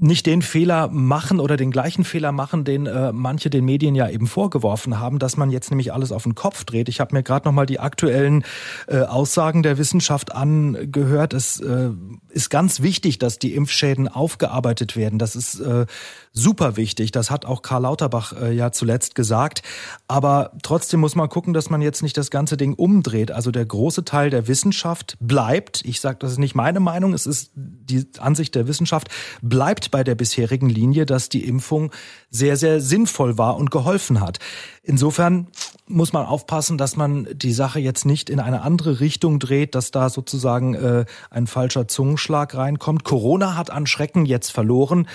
nicht 0.00 0.26
den 0.26 0.42
Fehler 0.42 0.88
machen 0.88 1.40
oder 1.40 1.56
den 1.56 1.70
gleichen 1.70 2.04
Fehler 2.04 2.32
machen, 2.32 2.64
den 2.64 2.86
äh, 2.86 3.12
manche 3.12 3.50
den 3.50 3.64
Medien 3.64 3.94
ja 3.94 4.08
eben 4.08 4.26
vorgeworfen 4.26 4.98
haben, 4.98 5.18
dass 5.18 5.36
man 5.36 5.50
jetzt 5.50 5.70
nämlich 5.70 5.92
alles 5.92 6.12
auf 6.12 6.24
den 6.24 6.34
Kopf 6.34 6.64
dreht. 6.64 6.88
Ich 6.88 7.00
habe 7.00 7.14
mir 7.14 7.22
gerade 7.22 7.46
noch 7.46 7.52
mal 7.52 7.66
die 7.66 7.80
aktuellen 7.80 8.44
äh, 8.86 9.00
Aussagen 9.00 9.62
der 9.62 9.78
Wissenschaft 9.78 10.34
angehört. 10.34 11.34
Es 11.34 11.60
äh, 11.60 11.90
ist 12.30 12.50
ganz 12.50 12.82
wichtig, 12.82 13.18
dass 13.18 13.38
die 13.38 13.54
Impfschäden 13.54 14.08
aufgearbeitet 14.08 14.96
werden. 14.96 15.18
Das 15.18 15.36
ist 15.36 15.60
äh, 15.60 15.86
super 16.32 16.76
wichtig. 16.76 17.12
Das 17.12 17.30
hat 17.30 17.44
auch 17.44 17.62
Karl 17.62 17.82
Lauterbach 17.82 18.32
äh, 18.32 18.52
ja 18.52 18.72
zuletzt 18.72 19.14
gesagt. 19.14 19.62
Aber 20.08 20.52
trotzdem 20.62 21.00
muss 21.00 21.14
man 21.14 21.28
gucken, 21.28 21.52
dass 21.52 21.70
man 21.70 21.82
jetzt 21.82 22.02
nicht 22.02 22.16
das 22.16 22.30
ganze 22.30 22.56
Ding 22.56 22.74
umdreht. 22.74 23.30
Also 23.30 23.50
der 23.50 23.66
große 23.66 24.04
Teil 24.04 24.30
der 24.30 24.48
Wissenschaft 24.48 25.16
bleibt. 25.20 25.84
Ich 25.84 26.00
sage, 26.00 26.18
das 26.20 26.32
ist 26.32 26.38
nicht 26.38 26.54
meine 26.54 26.80
Meinung. 26.80 27.12
Es 27.12 27.26
ist 27.26 27.50
die 27.54 28.06
Ansicht 28.18 28.54
der 28.54 28.66
Wissenschaft 28.66 29.08
bleibt 29.42 29.90
bei 29.90 30.04
der 30.04 30.14
bisherigen 30.14 30.68
Linie, 30.68 31.06
dass 31.06 31.28
die 31.28 31.44
Impfung 31.44 31.92
sehr, 32.30 32.56
sehr 32.56 32.80
sinnvoll 32.80 33.36
war 33.36 33.56
und 33.56 33.70
geholfen 33.70 34.20
hat. 34.20 34.38
Insofern 34.82 35.48
muss 35.86 36.12
man 36.12 36.24
aufpassen, 36.24 36.78
dass 36.78 36.96
man 36.96 37.28
die 37.34 37.52
Sache 37.52 37.78
jetzt 37.78 38.06
nicht 38.06 38.30
in 38.30 38.40
eine 38.40 38.62
andere 38.62 39.00
Richtung 39.00 39.38
dreht, 39.38 39.74
dass 39.74 39.90
da 39.90 40.08
sozusagen 40.08 40.74
äh, 40.74 41.04
ein 41.30 41.46
falscher 41.46 41.86
Zungenschlag 41.86 42.54
reinkommt. 42.54 43.04
Corona 43.04 43.56
hat 43.56 43.70
an 43.70 43.86
Schrecken 43.86 44.24
jetzt 44.24 44.50
verloren. 44.50 45.06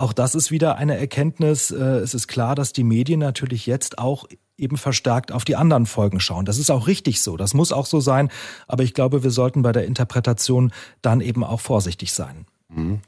Auch 0.00 0.14
das 0.14 0.34
ist 0.34 0.50
wieder 0.50 0.76
eine 0.76 0.96
Erkenntnis. 0.96 1.70
Äh, 1.70 1.76
es 1.76 2.14
ist 2.14 2.26
klar, 2.26 2.54
dass 2.54 2.72
die 2.72 2.84
Medien 2.84 3.20
natürlich 3.20 3.66
jetzt 3.66 3.98
auch 3.98 4.24
eben 4.56 4.78
verstärkt 4.78 5.30
auf 5.30 5.44
die 5.44 5.56
anderen 5.56 5.84
Folgen 5.84 6.20
schauen. 6.20 6.46
Das 6.46 6.56
ist 6.56 6.70
auch 6.70 6.86
richtig 6.86 7.20
so. 7.20 7.36
Das 7.36 7.52
muss 7.52 7.70
auch 7.70 7.84
so 7.84 8.00
sein. 8.00 8.30
Aber 8.66 8.82
ich 8.82 8.94
glaube, 8.94 9.22
wir 9.22 9.30
sollten 9.30 9.60
bei 9.60 9.72
der 9.72 9.84
Interpretation 9.84 10.72
dann 11.02 11.20
eben 11.20 11.44
auch 11.44 11.60
vorsichtig 11.60 12.14
sein. 12.14 12.46
Mhm. 12.70 13.00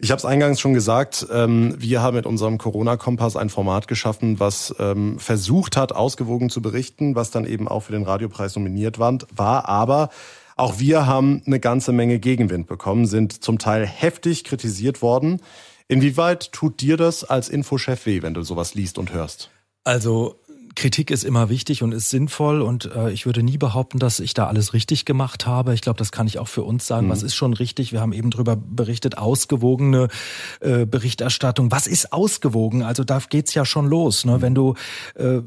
Ich 0.00 0.10
habe 0.10 0.18
es 0.18 0.24
eingangs 0.24 0.58
schon 0.58 0.74
gesagt, 0.74 1.28
ähm, 1.32 1.76
wir 1.78 2.02
haben 2.02 2.16
mit 2.16 2.26
unserem 2.26 2.58
Corona-Kompass 2.58 3.36
ein 3.36 3.48
Format 3.48 3.86
geschaffen, 3.86 4.40
was 4.40 4.74
ähm, 4.80 5.20
versucht 5.20 5.76
hat, 5.76 5.92
ausgewogen 5.92 6.50
zu 6.50 6.60
berichten, 6.60 7.14
was 7.14 7.30
dann 7.30 7.44
eben 7.44 7.68
auch 7.68 7.84
für 7.84 7.92
den 7.92 8.02
Radiopreis 8.02 8.56
nominiert 8.56 8.98
war. 8.98 9.68
Aber 9.68 10.10
auch 10.56 10.80
wir 10.80 11.06
haben 11.06 11.42
eine 11.46 11.60
ganze 11.60 11.92
Menge 11.92 12.18
Gegenwind 12.18 12.66
bekommen, 12.66 13.06
sind 13.06 13.44
zum 13.44 13.60
Teil 13.60 13.86
heftig 13.86 14.42
kritisiert 14.42 15.02
worden. 15.02 15.40
Inwieweit 15.88 16.52
tut 16.52 16.80
dir 16.80 16.96
das 16.96 17.24
als 17.24 17.48
Infochef 17.48 18.06
weh, 18.06 18.22
wenn 18.22 18.34
du 18.34 18.42
sowas 18.42 18.74
liest 18.74 18.98
und 18.98 19.12
hörst? 19.12 19.50
Also 19.84 20.36
Kritik 20.74 21.10
ist 21.10 21.24
immer 21.24 21.48
wichtig 21.48 21.82
und 21.82 21.92
ist 21.92 22.10
sinnvoll 22.10 22.62
und 22.62 22.86
äh, 22.94 23.10
ich 23.10 23.26
würde 23.26 23.42
nie 23.42 23.58
behaupten, 23.58 23.98
dass 23.98 24.20
ich 24.20 24.32
da 24.34 24.46
alles 24.46 24.72
richtig 24.72 25.04
gemacht 25.04 25.46
habe. 25.46 25.74
Ich 25.74 25.82
glaube, 25.82 25.98
das 25.98 26.12
kann 26.12 26.26
ich 26.26 26.38
auch 26.38 26.48
für 26.48 26.62
uns 26.62 26.86
sagen. 26.86 27.06
Mhm. 27.06 27.10
Was 27.10 27.22
ist 27.22 27.34
schon 27.34 27.52
richtig? 27.52 27.92
Wir 27.92 28.00
haben 28.00 28.12
eben 28.12 28.30
drüber 28.30 28.56
berichtet, 28.56 29.18
ausgewogene 29.18 30.08
äh, 30.60 30.86
Berichterstattung. 30.86 31.70
Was 31.70 31.86
ist 31.86 32.12
ausgewogen? 32.12 32.82
Also 32.82 33.04
da 33.04 33.20
geht's 33.28 33.54
ja 33.54 33.64
schon 33.64 33.86
los. 33.86 34.24
Ne? 34.24 34.38
Mhm. 34.38 34.42
Wenn 34.42 34.54
du 34.54 34.74
äh, 35.14 35.40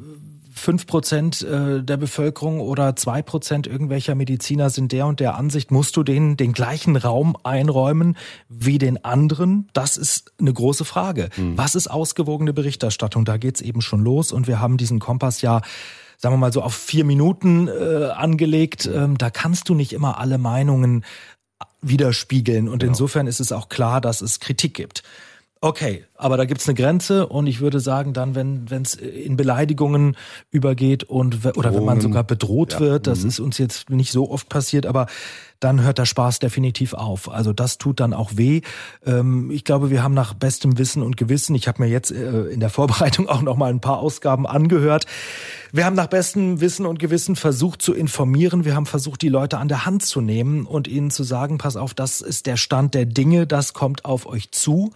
fünf 0.55 0.87
Prozent 0.87 1.41
äh, 1.41 1.83
der 1.83 1.97
Bevölkerung 1.97 2.61
oder 2.61 2.95
zwei 2.95 3.21
Prozent 3.21 3.67
irgendwelcher 3.67 4.15
Mediziner 4.15 4.69
sind 4.69 4.91
der 4.91 5.05
und 5.05 5.19
der 5.19 5.35
Ansicht, 5.35 5.69
musst 5.69 5.97
du 5.97 6.03
denen 6.03 6.37
den 6.37 6.53
gleichen 6.53 6.95
Raum 6.95 7.35
einräumen 7.43 8.17
wie 8.47 8.77
den 8.77 9.03
anderen? 9.03 9.69
Das 9.73 9.97
ist 9.97 10.31
eine 10.39 10.53
große 10.53 10.85
Frage. 10.85 11.29
Mhm. 11.35 11.57
Was 11.57 11.75
ist 11.75 11.87
ausgewogene 11.87 12.53
Berichterstattung? 12.53 13.25
Da 13.25 13.37
geht's 13.37 13.61
eben 13.61 13.81
schon 13.81 14.01
los 14.01 14.31
und 14.31 14.47
wir 14.47 14.59
haben 14.59 14.77
diesen 14.77 14.99
Kompass 14.99 15.41
ja 15.41 15.61
sagen 16.17 16.33
wir 16.35 16.39
mal 16.39 16.53
so 16.53 16.61
auf 16.61 16.73
vier 16.73 17.03
Minuten 17.03 17.67
äh, 17.67 18.05
angelegt. 18.05 18.89
Ähm, 18.91 19.17
da 19.17 19.29
kannst 19.29 19.67
du 19.67 19.75
nicht 19.75 19.91
immer 19.91 20.17
alle 20.17 20.37
Meinungen 20.37 21.03
widerspiegeln 21.81 22.67
und 22.67 22.79
genau. 22.79 22.91
insofern 22.91 23.27
ist 23.27 23.39
es 23.39 23.51
auch 23.51 23.69
klar, 23.69 24.01
dass 24.01 24.21
es 24.21 24.39
Kritik 24.39 24.73
gibt. 24.73 25.03
Okay, 25.65 26.03
aber 26.13 26.37
da 26.37 26.45
gibt's 26.45 26.67
eine 26.67 26.75
Grenze 26.75 27.25
und 27.25 27.47
ich 27.47 27.59
würde 27.59 27.79
sagen, 27.79 28.13
dann, 28.13 28.35
wenn 28.35 28.67
es 28.83 28.93
in 28.93 29.35
Beleidigungen 29.35 30.15
übergeht 30.51 31.05
und 31.05 31.43
oder 31.57 31.73
wenn 31.73 31.83
man 31.83 32.01
sogar 32.01 32.23
bedroht 32.23 32.73
ja. 32.73 32.79
wird, 32.81 33.07
das 33.07 33.23
mhm. 33.23 33.29
ist 33.29 33.39
uns 33.39 33.57
jetzt 33.57 33.89
nicht 33.89 34.11
so 34.11 34.29
oft 34.29 34.47
passiert, 34.47 34.85
aber 34.85 35.07
dann 35.59 35.81
hört 35.81 35.97
der 35.97 36.05
Spaß 36.05 36.37
definitiv 36.37 36.93
auf. 36.93 37.31
Also 37.31 37.51
das 37.51 37.79
tut 37.79 37.99
dann 37.99 38.13
auch 38.13 38.33
weh. 38.35 38.61
Ähm, 39.07 39.49
ich 39.49 39.63
glaube, 39.63 39.89
wir 39.89 40.03
haben 40.03 40.13
nach 40.13 40.35
bestem 40.35 40.77
Wissen 40.77 41.01
und 41.01 41.17
Gewissen, 41.17 41.55
ich 41.55 41.67
habe 41.67 41.81
mir 41.81 41.89
jetzt 41.89 42.11
äh, 42.11 42.43
in 42.43 42.59
der 42.59 42.69
Vorbereitung 42.75 43.27
auch 43.27 43.41
noch 43.41 43.55
mal 43.55 43.71
ein 43.71 43.81
paar 43.81 43.97
Ausgaben 43.97 44.45
angehört. 44.45 45.07
Wir 45.71 45.83
haben 45.83 45.95
nach 45.95 46.05
bestem 46.05 46.61
Wissen 46.61 46.85
und 46.85 46.99
Gewissen 46.99 47.35
versucht 47.35 47.81
zu 47.81 47.95
informieren. 47.95 48.65
Wir 48.65 48.75
haben 48.75 48.85
versucht, 48.85 49.23
die 49.23 49.29
Leute 49.29 49.57
an 49.57 49.67
der 49.67 49.87
Hand 49.87 50.05
zu 50.05 50.21
nehmen 50.21 50.67
und 50.67 50.87
ihnen 50.87 51.09
zu 51.09 51.23
sagen, 51.23 51.57
pass 51.57 51.75
auf, 51.75 51.95
das 51.95 52.21
ist 52.21 52.45
der 52.45 52.57
Stand 52.57 52.93
der 52.93 53.07
Dinge, 53.07 53.47
das 53.47 53.73
kommt 53.73 54.05
auf 54.05 54.27
euch 54.27 54.51
zu. 54.51 54.93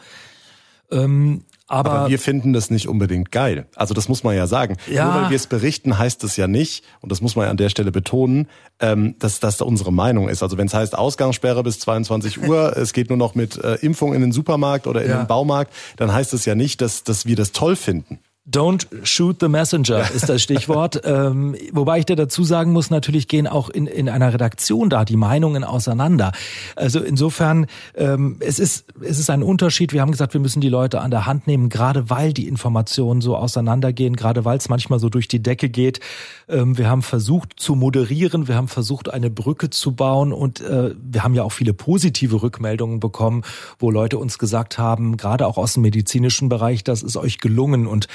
Ähm, 0.91 1.43
aber, 1.69 1.91
aber, 1.91 2.10
wir 2.10 2.17
finden 2.17 2.52
das 2.52 2.71
nicht 2.71 2.88
unbedingt 2.88 3.32
geil. 3.32 3.67
Also 3.75 3.93
das 3.93 4.10
muss 4.10 4.23
man 4.23 4.36
ja 4.36 4.47
sagen. 4.47 4.78
Ja. 4.88 5.06
Nur 5.06 5.13
weil 5.21 5.30
wir 5.30 5.36
es 5.36 5.45
berichten, 5.45 5.99
heißt 5.99 6.23
es 6.23 6.36
ja 6.36 6.47
nicht, 6.47 6.84
und 6.99 7.12
das 7.12 7.21
muss 7.21 7.36
man 7.36 7.45
ja 7.45 7.52
an 7.52 7.58
der 7.58 7.69
Stelle 7.69 7.91
betonen, 7.91 8.47
ähm, 8.80 9.15
dass 9.19 9.39
das 9.39 9.62
unsere 9.62 9.93
Meinung 9.93 10.30
ist. 10.30 10.41
Also 10.41 10.58
wenn 10.58 10.65
es 10.65 10.73
heißt 10.73 10.97
Ausgangssperre 10.97 11.62
bis 11.62 11.80
22 11.80 12.41
Uhr, 12.47 12.75
es 12.75 12.91
geht 12.91 13.10
nur 13.10 13.17
noch 13.17 13.36
mit 13.36 13.63
äh, 13.63 13.75
Impfung 13.75 14.15
in 14.15 14.21
den 14.21 14.32
Supermarkt 14.32 14.88
oder 14.88 15.04
in 15.04 15.12
ja. 15.12 15.17
den 15.21 15.28
Baumarkt, 15.28 15.71
dann 15.97 16.12
heißt 16.12 16.34
es 16.34 16.45
ja 16.45 16.56
nicht, 16.56 16.82
dass, 16.82 17.04
dass 17.04 17.28
wir 17.28 17.36
das 17.36 17.52
toll 17.52 17.75
finden. 17.75 18.19
Don't 18.49 18.88
shoot 19.03 19.38
the 19.39 19.47
messenger 19.47 20.09
ist 20.12 20.27
das 20.27 20.41
Stichwort. 20.41 21.01
ähm, 21.05 21.55
wobei 21.71 21.99
ich 21.99 22.05
dir 22.05 22.15
dazu 22.15 22.43
sagen 22.43 22.71
muss, 22.71 22.89
natürlich 22.89 23.27
gehen 23.27 23.47
auch 23.47 23.69
in, 23.69 23.85
in 23.85 24.09
einer 24.09 24.33
Redaktion 24.33 24.89
da 24.89 25.05
die 25.05 25.17
Meinungen 25.17 25.63
auseinander. 25.63 26.31
Also 26.75 26.99
insofern, 26.99 27.67
ähm, 27.95 28.38
es, 28.39 28.57
ist, 28.57 28.85
es 29.01 29.19
ist 29.19 29.29
ein 29.29 29.43
Unterschied. 29.43 29.93
Wir 29.93 30.01
haben 30.01 30.12
gesagt, 30.12 30.33
wir 30.33 30.41
müssen 30.41 30.62
die 30.62 30.69
Leute 30.69 31.01
an 31.01 31.12
der 31.12 31.25
Hand 31.27 31.45
nehmen, 31.45 31.69
gerade 31.69 32.09
weil 32.09 32.33
die 32.33 32.47
Informationen 32.47 33.21
so 33.21 33.35
auseinandergehen, 33.35 34.15
gerade 34.15 34.45
weil 34.45 34.57
es 34.57 34.67
manchmal 34.67 34.99
so 34.99 35.09
durch 35.09 35.27
die 35.27 35.43
Decke 35.43 35.69
geht. 35.69 35.99
Ähm, 36.47 36.77
wir 36.77 36.89
haben 36.89 37.03
versucht 37.03 37.53
zu 37.57 37.75
moderieren, 37.75 38.47
wir 38.47 38.55
haben 38.55 38.67
versucht, 38.67 39.13
eine 39.13 39.29
Brücke 39.29 39.69
zu 39.69 39.91
bauen 39.91 40.33
und 40.33 40.62
äh, 40.62 40.95
wir 40.99 41.23
haben 41.23 41.35
ja 41.35 41.43
auch 41.43 41.51
viele 41.51 41.73
positive 41.73 42.41
Rückmeldungen 42.41 42.99
bekommen, 42.99 43.43
wo 43.77 43.91
Leute 43.91 44.17
uns 44.17 44.39
gesagt 44.39 44.77
haben, 44.79 45.17
gerade 45.17 45.45
auch 45.45 45.57
aus 45.57 45.73
dem 45.73 45.83
medizinischen 45.83 46.49
Bereich, 46.49 46.83
das 46.83 47.03
ist 47.03 47.15
euch 47.15 47.38
gelungen 47.38 47.85
und 47.85 48.07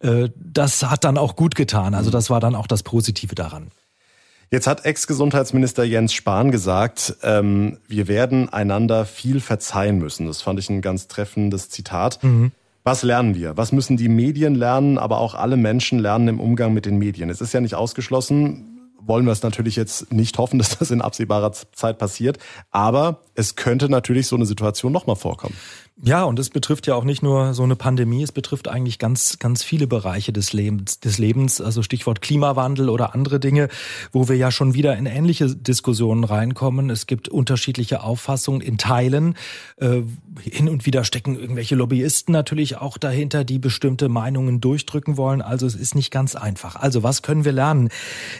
das 0.00 0.82
hat 0.82 1.04
dann 1.04 1.18
auch 1.18 1.36
gut 1.36 1.54
getan. 1.54 1.94
Also 1.94 2.10
das 2.10 2.30
war 2.30 2.40
dann 2.40 2.54
auch 2.54 2.66
das 2.66 2.82
Positive 2.82 3.34
daran. 3.34 3.70
Jetzt 4.52 4.66
hat 4.66 4.84
Ex-Gesundheitsminister 4.84 5.84
Jens 5.84 6.12
Spahn 6.12 6.50
gesagt, 6.50 7.14
ähm, 7.22 7.78
wir 7.86 8.08
werden 8.08 8.48
einander 8.48 9.04
viel 9.04 9.38
verzeihen 9.40 9.98
müssen. 9.98 10.26
Das 10.26 10.42
fand 10.42 10.58
ich 10.58 10.68
ein 10.68 10.80
ganz 10.80 11.06
treffendes 11.06 11.70
Zitat. 11.70 12.22
Mhm. 12.24 12.50
Was 12.82 13.04
lernen 13.04 13.36
wir? 13.36 13.56
Was 13.56 13.70
müssen 13.70 13.96
die 13.96 14.08
Medien 14.08 14.56
lernen, 14.56 14.98
aber 14.98 15.18
auch 15.18 15.34
alle 15.34 15.56
Menschen 15.56 16.00
lernen 16.00 16.26
im 16.26 16.40
Umgang 16.40 16.74
mit 16.74 16.84
den 16.84 16.98
Medien? 16.98 17.30
Es 17.30 17.40
ist 17.40 17.52
ja 17.52 17.60
nicht 17.60 17.76
ausgeschlossen, 17.76 18.70
wollen 19.00 19.24
wir 19.24 19.32
es 19.32 19.42
natürlich 19.42 19.76
jetzt 19.76 20.12
nicht 20.12 20.38
hoffen, 20.38 20.58
dass 20.58 20.78
das 20.78 20.90
in 20.90 21.00
absehbarer 21.00 21.52
Zeit 21.52 21.98
passiert, 21.98 22.38
aber 22.72 23.20
es 23.36 23.54
könnte 23.54 23.88
natürlich 23.88 24.26
so 24.26 24.34
eine 24.34 24.46
Situation 24.46 24.92
nochmal 24.92 25.16
vorkommen. 25.16 25.54
Ja, 26.02 26.24
und 26.24 26.38
es 26.38 26.48
betrifft 26.48 26.86
ja 26.86 26.94
auch 26.94 27.04
nicht 27.04 27.22
nur 27.22 27.52
so 27.52 27.62
eine 27.62 27.76
Pandemie, 27.76 28.22
es 28.22 28.32
betrifft 28.32 28.68
eigentlich 28.68 28.98
ganz, 28.98 29.38
ganz 29.38 29.62
viele 29.62 29.86
Bereiche 29.86 30.32
des 30.32 30.54
Lebens, 30.54 30.98
des 30.98 31.18
Lebens, 31.18 31.60
also 31.60 31.82
Stichwort 31.82 32.22
Klimawandel 32.22 32.88
oder 32.88 33.14
andere 33.14 33.38
Dinge, 33.38 33.68
wo 34.10 34.26
wir 34.26 34.36
ja 34.36 34.50
schon 34.50 34.72
wieder 34.72 34.96
in 34.96 35.04
ähnliche 35.04 35.54
Diskussionen 35.54 36.24
reinkommen. 36.24 36.88
Es 36.88 37.06
gibt 37.06 37.28
unterschiedliche 37.28 38.02
Auffassungen 38.02 38.62
in 38.62 38.78
Teilen. 38.78 39.34
Äh, 39.76 40.00
hin 40.40 40.70
und 40.70 40.86
wieder 40.86 41.04
stecken 41.04 41.38
irgendwelche 41.38 41.74
Lobbyisten 41.74 42.32
natürlich 42.32 42.78
auch 42.78 42.96
dahinter, 42.96 43.44
die 43.44 43.58
bestimmte 43.58 44.08
Meinungen 44.08 44.62
durchdrücken 44.62 45.18
wollen. 45.18 45.42
Also 45.42 45.66
es 45.66 45.74
ist 45.74 45.94
nicht 45.94 46.10
ganz 46.10 46.34
einfach. 46.34 46.76
Also 46.76 47.02
was 47.02 47.20
können 47.20 47.44
wir 47.44 47.52
lernen? 47.52 47.90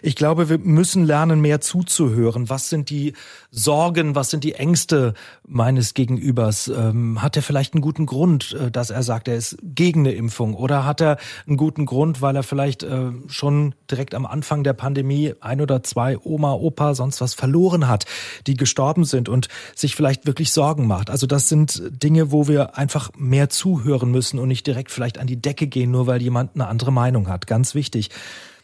Ich 0.00 0.16
glaube, 0.16 0.48
wir 0.48 0.56
müssen 0.56 1.04
lernen, 1.04 1.42
mehr 1.42 1.60
zuzuhören. 1.60 2.48
Was 2.48 2.70
sind 2.70 2.88
die 2.88 3.12
Sorgen, 3.50 4.14
was 4.14 4.30
sind 4.30 4.44
die 4.44 4.54
Ängste 4.54 5.12
meines 5.46 5.92
Gegenübers? 5.92 6.68
Ähm, 6.68 7.20
hat 7.20 7.36
er 7.36 7.42
vielleicht 7.50 7.74
einen 7.74 7.80
guten 7.80 8.06
Grund, 8.06 8.52
äh, 8.52 8.70
dass 8.70 8.90
er 8.90 9.02
sagt, 9.02 9.26
er 9.26 9.34
ist 9.34 9.56
gegen 9.60 10.00
eine 10.06 10.12
Impfung? 10.12 10.54
Oder 10.54 10.84
hat 10.84 11.00
er 11.00 11.16
einen 11.48 11.56
guten 11.56 11.84
Grund, 11.84 12.22
weil 12.22 12.36
er 12.36 12.44
vielleicht 12.44 12.84
äh, 12.84 13.10
schon 13.26 13.74
direkt 13.90 14.14
am 14.14 14.24
Anfang 14.24 14.62
der 14.62 14.72
Pandemie 14.72 15.34
ein 15.40 15.60
oder 15.60 15.82
zwei 15.82 16.16
Oma, 16.22 16.52
Opa, 16.52 16.94
sonst 16.94 17.20
was 17.20 17.34
verloren 17.34 17.88
hat, 17.88 18.06
die 18.46 18.54
gestorben 18.54 19.02
sind 19.02 19.28
und 19.28 19.48
sich 19.74 19.96
vielleicht 19.96 20.26
wirklich 20.26 20.52
Sorgen 20.52 20.86
macht? 20.86 21.10
Also 21.10 21.26
das 21.26 21.48
sind 21.48 21.82
Dinge, 21.90 22.30
wo 22.30 22.46
wir 22.46 22.78
einfach 22.78 23.10
mehr 23.18 23.48
zuhören 23.48 24.12
müssen 24.12 24.38
und 24.38 24.46
nicht 24.46 24.68
direkt 24.68 24.92
vielleicht 24.92 25.18
an 25.18 25.26
die 25.26 25.42
Decke 25.42 25.66
gehen, 25.66 25.90
nur 25.90 26.06
weil 26.06 26.22
jemand 26.22 26.54
eine 26.54 26.68
andere 26.68 26.92
Meinung 26.92 27.26
hat. 27.26 27.48
Ganz 27.48 27.74
wichtig. 27.74 28.10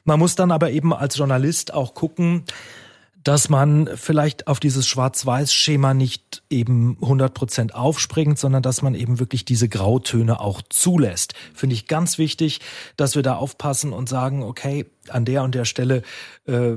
Man 0.04 0.20
muss 0.20 0.36
dann 0.36 0.52
aber 0.52 0.70
eben 0.70 0.94
als 0.94 1.16
Journalist 1.16 1.74
auch 1.74 1.94
gucken, 1.94 2.44
dass 3.26 3.48
man 3.48 3.90
vielleicht 3.96 4.46
auf 4.46 4.60
dieses 4.60 4.86
Schwarz-Weiß-Schema 4.86 5.94
nicht 5.94 6.44
eben 6.48 6.96
100 7.02 7.34
Prozent 7.34 7.74
aufspringt, 7.74 8.38
sondern 8.38 8.62
dass 8.62 8.82
man 8.82 8.94
eben 8.94 9.18
wirklich 9.18 9.44
diese 9.44 9.68
Grautöne 9.68 10.38
auch 10.38 10.62
zulässt. 10.70 11.34
Finde 11.52 11.74
ich 11.74 11.88
ganz 11.88 12.18
wichtig, 12.18 12.60
dass 12.96 13.16
wir 13.16 13.24
da 13.24 13.34
aufpassen 13.34 13.92
und 13.92 14.08
sagen, 14.08 14.44
okay, 14.44 14.86
an 15.08 15.24
der 15.24 15.42
und 15.42 15.56
der 15.56 15.64
Stelle 15.64 16.02
äh, 16.46 16.74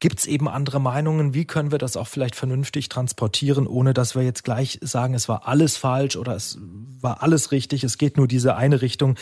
Gibt 0.00 0.20
es 0.20 0.26
eben 0.26 0.48
andere 0.48 0.80
Meinungen? 0.80 1.34
Wie 1.34 1.44
können 1.44 1.72
wir 1.72 1.78
das 1.78 1.96
auch 1.98 2.08
vielleicht 2.08 2.34
vernünftig 2.34 2.88
transportieren, 2.88 3.66
ohne 3.66 3.92
dass 3.92 4.14
wir 4.14 4.22
jetzt 4.22 4.44
gleich 4.44 4.78
sagen, 4.80 5.12
es 5.12 5.28
war 5.28 5.46
alles 5.46 5.76
falsch 5.76 6.16
oder 6.16 6.34
es 6.34 6.58
war 7.00 7.22
alles 7.22 7.52
richtig, 7.52 7.84
es 7.84 7.98
geht 7.98 8.16
nur 8.16 8.26
diese 8.26 8.56
eine 8.56 8.80
Richtung. 8.80 9.16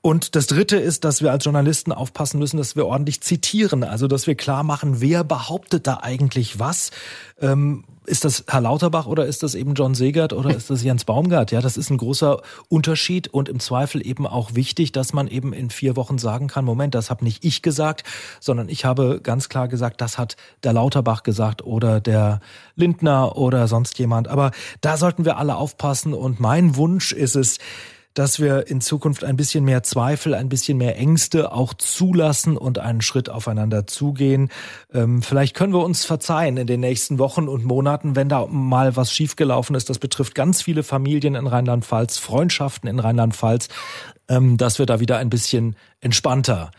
Und 0.00 0.34
das 0.34 0.46
Dritte 0.46 0.76
ist, 0.76 1.04
dass 1.04 1.20
wir 1.20 1.32
als 1.32 1.44
Journalisten 1.44 1.92
aufpassen 1.92 2.38
müssen, 2.38 2.56
dass 2.56 2.76
wir 2.76 2.86
ordentlich 2.86 3.20
zitieren, 3.20 3.84
also 3.84 4.08
dass 4.08 4.26
wir 4.26 4.36
klar 4.36 4.62
machen, 4.62 5.02
wer 5.02 5.22
behauptet 5.22 5.86
da 5.86 5.98
eigentlich 6.02 6.58
was. 6.58 6.92
Ähm, 7.38 7.84
ist 8.06 8.24
das 8.24 8.44
Herr 8.48 8.60
Lauterbach 8.60 9.06
oder 9.06 9.26
ist 9.26 9.42
das 9.42 9.54
eben 9.54 9.74
John 9.74 9.94
Segert 9.94 10.32
oder 10.32 10.54
ist 10.54 10.70
das 10.70 10.82
Jens 10.82 11.04
Baumgart? 11.04 11.52
Ja, 11.52 11.60
das 11.60 11.76
ist 11.76 11.90
ein 11.90 11.98
großer 11.98 12.40
Unterschied 12.68 13.28
und 13.28 13.48
im 13.48 13.60
Zweifel 13.60 14.06
eben 14.06 14.26
auch 14.26 14.54
wichtig, 14.54 14.92
dass 14.92 15.12
man 15.12 15.28
eben 15.28 15.52
in 15.52 15.70
vier 15.70 15.96
Wochen 15.96 16.18
sagen 16.18 16.48
kann, 16.48 16.64
Moment, 16.64 16.94
das 16.94 17.10
habe 17.10 17.24
nicht 17.24 17.44
ich 17.44 17.62
gesagt, 17.62 18.04
sondern 18.40 18.68
ich 18.68 18.84
habe 18.84 19.20
ganz 19.22 19.48
klar 19.48 19.68
gesagt, 19.68 20.00
das 20.00 20.18
hat 20.18 20.36
der 20.64 20.72
Lauterbach 20.72 21.22
gesagt 21.22 21.64
oder 21.64 22.00
der 22.00 22.40
Lindner 22.74 23.36
oder 23.36 23.68
sonst 23.68 23.98
jemand. 23.98 24.28
Aber 24.28 24.52
da 24.80 24.96
sollten 24.96 25.24
wir 25.24 25.36
alle 25.36 25.56
aufpassen 25.56 26.14
und 26.14 26.40
mein 26.40 26.76
Wunsch 26.76 27.12
ist 27.12 27.36
es, 27.36 27.58
dass 28.16 28.40
wir 28.40 28.66
in 28.68 28.80
Zukunft 28.80 29.24
ein 29.24 29.36
bisschen 29.36 29.62
mehr 29.64 29.82
Zweifel, 29.82 30.34
ein 30.34 30.48
bisschen 30.48 30.78
mehr 30.78 30.96
Ängste 30.96 31.52
auch 31.52 31.74
zulassen 31.74 32.56
und 32.56 32.78
einen 32.78 33.02
Schritt 33.02 33.28
aufeinander 33.28 33.86
zugehen. 33.86 34.48
Ähm, 34.92 35.20
vielleicht 35.20 35.54
können 35.54 35.74
wir 35.74 35.84
uns 35.84 36.06
verzeihen 36.06 36.56
in 36.56 36.66
den 36.66 36.80
nächsten 36.80 37.18
Wochen 37.18 37.46
und 37.46 37.66
Monaten, 37.66 38.16
wenn 38.16 38.30
da 38.30 38.46
mal 38.46 38.96
was 38.96 39.12
schiefgelaufen 39.12 39.76
ist. 39.76 39.90
Das 39.90 39.98
betrifft 39.98 40.34
ganz 40.34 40.62
viele 40.62 40.82
Familien 40.82 41.34
in 41.34 41.46
Rheinland-Pfalz, 41.46 42.16
Freundschaften 42.16 42.88
in 42.88 43.00
Rheinland-Pfalz, 43.00 43.68
ähm, 44.28 44.56
dass 44.56 44.78
wir 44.78 44.86
da 44.86 44.98
wieder 44.98 45.18
ein 45.18 45.28
bisschen 45.28 45.76
entspannter 46.00 46.70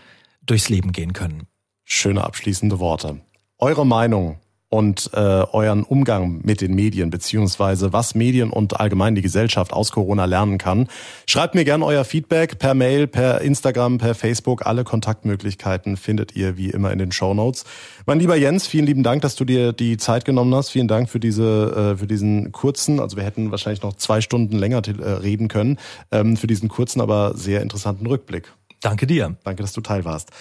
durchs 0.41 0.69
Leben 0.69 0.91
gehen 0.91 1.13
können. 1.13 1.45
Schöne 1.84 2.23
abschließende 2.23 2.80
Worte. 2.80 3.21
Eure 3.60 3.86
Meinung 3.86 4.39
und 4.69 5.12
äh, 5.13 5.17
euren 5.19 5.84
Umgang 5.84 6.41
mit 6.43 6.60
den 6.60 6.75
Medien, 6.75 7.10
beziehungsweise 7.10 7.93
was 7.93 8.15
Medien 8.15 8.49
und 8.49 8.80
allgemein 8.80 9.15
die 9.15 9.21
Gesellschaft 9.21 9.71
aus 9.71 9.91
Corona 9.91 10.25
lernen 10.25 10.58
kann. 10.58 10.88
Schreibt 11.25 11.56
mir 11.56 11.63
gerne 11.63 11.86
euer 11.86 12.03
Feedback 12.03 12.60
per 12.60 12.73
Mail, 12.73 13.08
per 13.08 13.41
Instagram, 13.41 13.97
per 13.97 14.13
Facebook. 14.13 14.65
Alle 14.65 14.84
Kontaktmöglichkeiten 14.84 15.95
findet 15.95 16.36
ihr 16.36 16.58
wie 16.58 16.69
immer 16.69 16.91
in 16.91 16.99
den 16.99 17.13
Show 17.13 17.34
Notes. 17.34 17.63
Mein 18.06 18.19
lieber 18.19 18.36
Jens, 18.36 18.67
vielen 18.67 18.86
lieben 18.86 19.03
Dank, 19.03 19.21
dass 19.21 19.36
du 19.36 19.45
dir 19.45 19.71
die 19.71 19.95
Zeit 19.95 20.25
genommen 20.25 20.53
hast. 20.53 20.69
Vielen 20.69 20.89
Dank 20.89 21.10
für 21.10 21.21
diese, 21.21 21.93
äh, 21.93 21.97
für 21.97 22.08
diesen 22.08 22.51
kurzen, 22.51 22.99
also 22.99 23.15
wir 23.15 23.23
hätten 23.23 23.51
wahrscheinlich 23.51 23.82
noch 23.82 23.95
zwei 23.95 24.19
Stunden 24.19 24.58
länger 24.58 24.82
äh, 24.88 25.10
reden 25.12 25.47
können, 25.47 25.77
ähm, 26.12 26.36
für 26.36 26.47
diesen 26.47 26.67
kurzen, 26.67 26.99
aber 26.99 27.38
sehr 27.38 27.62
interessanten 27.62 28.06
Rückblick. 28.06 28.51
Danke 28.82 29.08
dir. 29.08 29.38
Danke, 29.43 29.63
dass 29.63 29.73
du 29.73 29.82
teil 29.82 30.03
warst. 30.03 30.32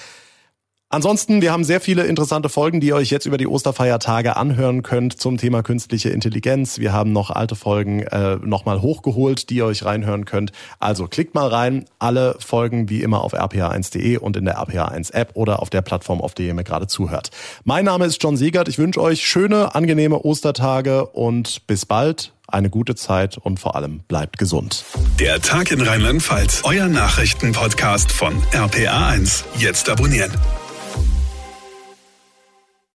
Ansonsten, 0.88 1.42
wir 1.42 1.51
haben 1.51 1.64
sehr 1.64 1.81
viele 1.81 2.05
interessante 2.05 2.49
Folgen, 2.49 2.79
die 2.79 2.87
ihr 2.87 2.94
euch 2.94 3.11
jetzt 3.11 3.27
über 3.27 3.38
die 3.38 3.49
Osterfeiertage 3.49 4.37
anhören 4.37 4.85
könnt 4.85 5.20
zum 5.20 5.37
Thema 5.37 5.64
künstliche 5.64 6.11
Intelligenz. 6.11 6.79
Wir 6.79 6.92
haben 6.92 7.12
noch 7.12 7.31
alte 7.31 7.57
Folgen 7.57 8.03
äh, 8.03 8.37
nochmal 8.37 8.81
hochgeholt, 8.83 9.51
die 9.51 9.57
ihr 9.57 9.66
euch 9.66 9.85
reinhören 9.85 10.27
könnt. 10.27 10.53
Also 10.79 11.09
klickt 11.09 11.35
mal 11.35 11.49
rein. 11.49 11.87
Alle 11.99 12.37
Folgen 12.38 12.88
wie 12.88 13.03
immer 13.03 13.25
auf 13.25 13.35
rpa1.de 13.35 14.18
und 14.18 14.37
in 14.37 14.44
der 14.44 14.59
rpa1-App 14.59 15.31
oder 15.35 15.61
auf 15.61 15.70
der 15.70 15.83
Plattform, 15.83 16.20
auf 16.20 16.35
der 16.35 16.46
ihr 16.46 16.55
mir 16.55 16.62
gerade 16.62 16.87
zuhört. 16.87 17.31
Mein 17.64 17.85
Name 17.85 18.05
ist 18.05 18.22
John 18.22 18.37
Siegert. 18.37 18.68
Ich 18.68 18.79
wünsche 18.79 19.03
euch 19.03 19.27
schöne, 19.27 19.75
angenehme 19.75 20.25
Ostertage 20.25 21.07
und 21.07 21.66
bis 21.66 21.85
bald 21.85 22.33
eine 22.46 22.70
gute 22.70 22.94
Zeit 22.94 23.38
und 23.38 23.59
vor 23.59 23.75
allem 23.75 24.03
bleibt 24.07 24.38
gesund. 24.38 24.85
Der 25.18 25.40
Tag 25.40 25.72
in 25.72 25.81
Rheinland-Pfalz, 25.81 26.62
euer 26.62 26.87
Nachrichtenpodcast 26.87 28.12
von 28.12 28.40
RPA1. 28.53 29.42
Jetzt 29.59 29.90
abonnieren. 29.90 30.31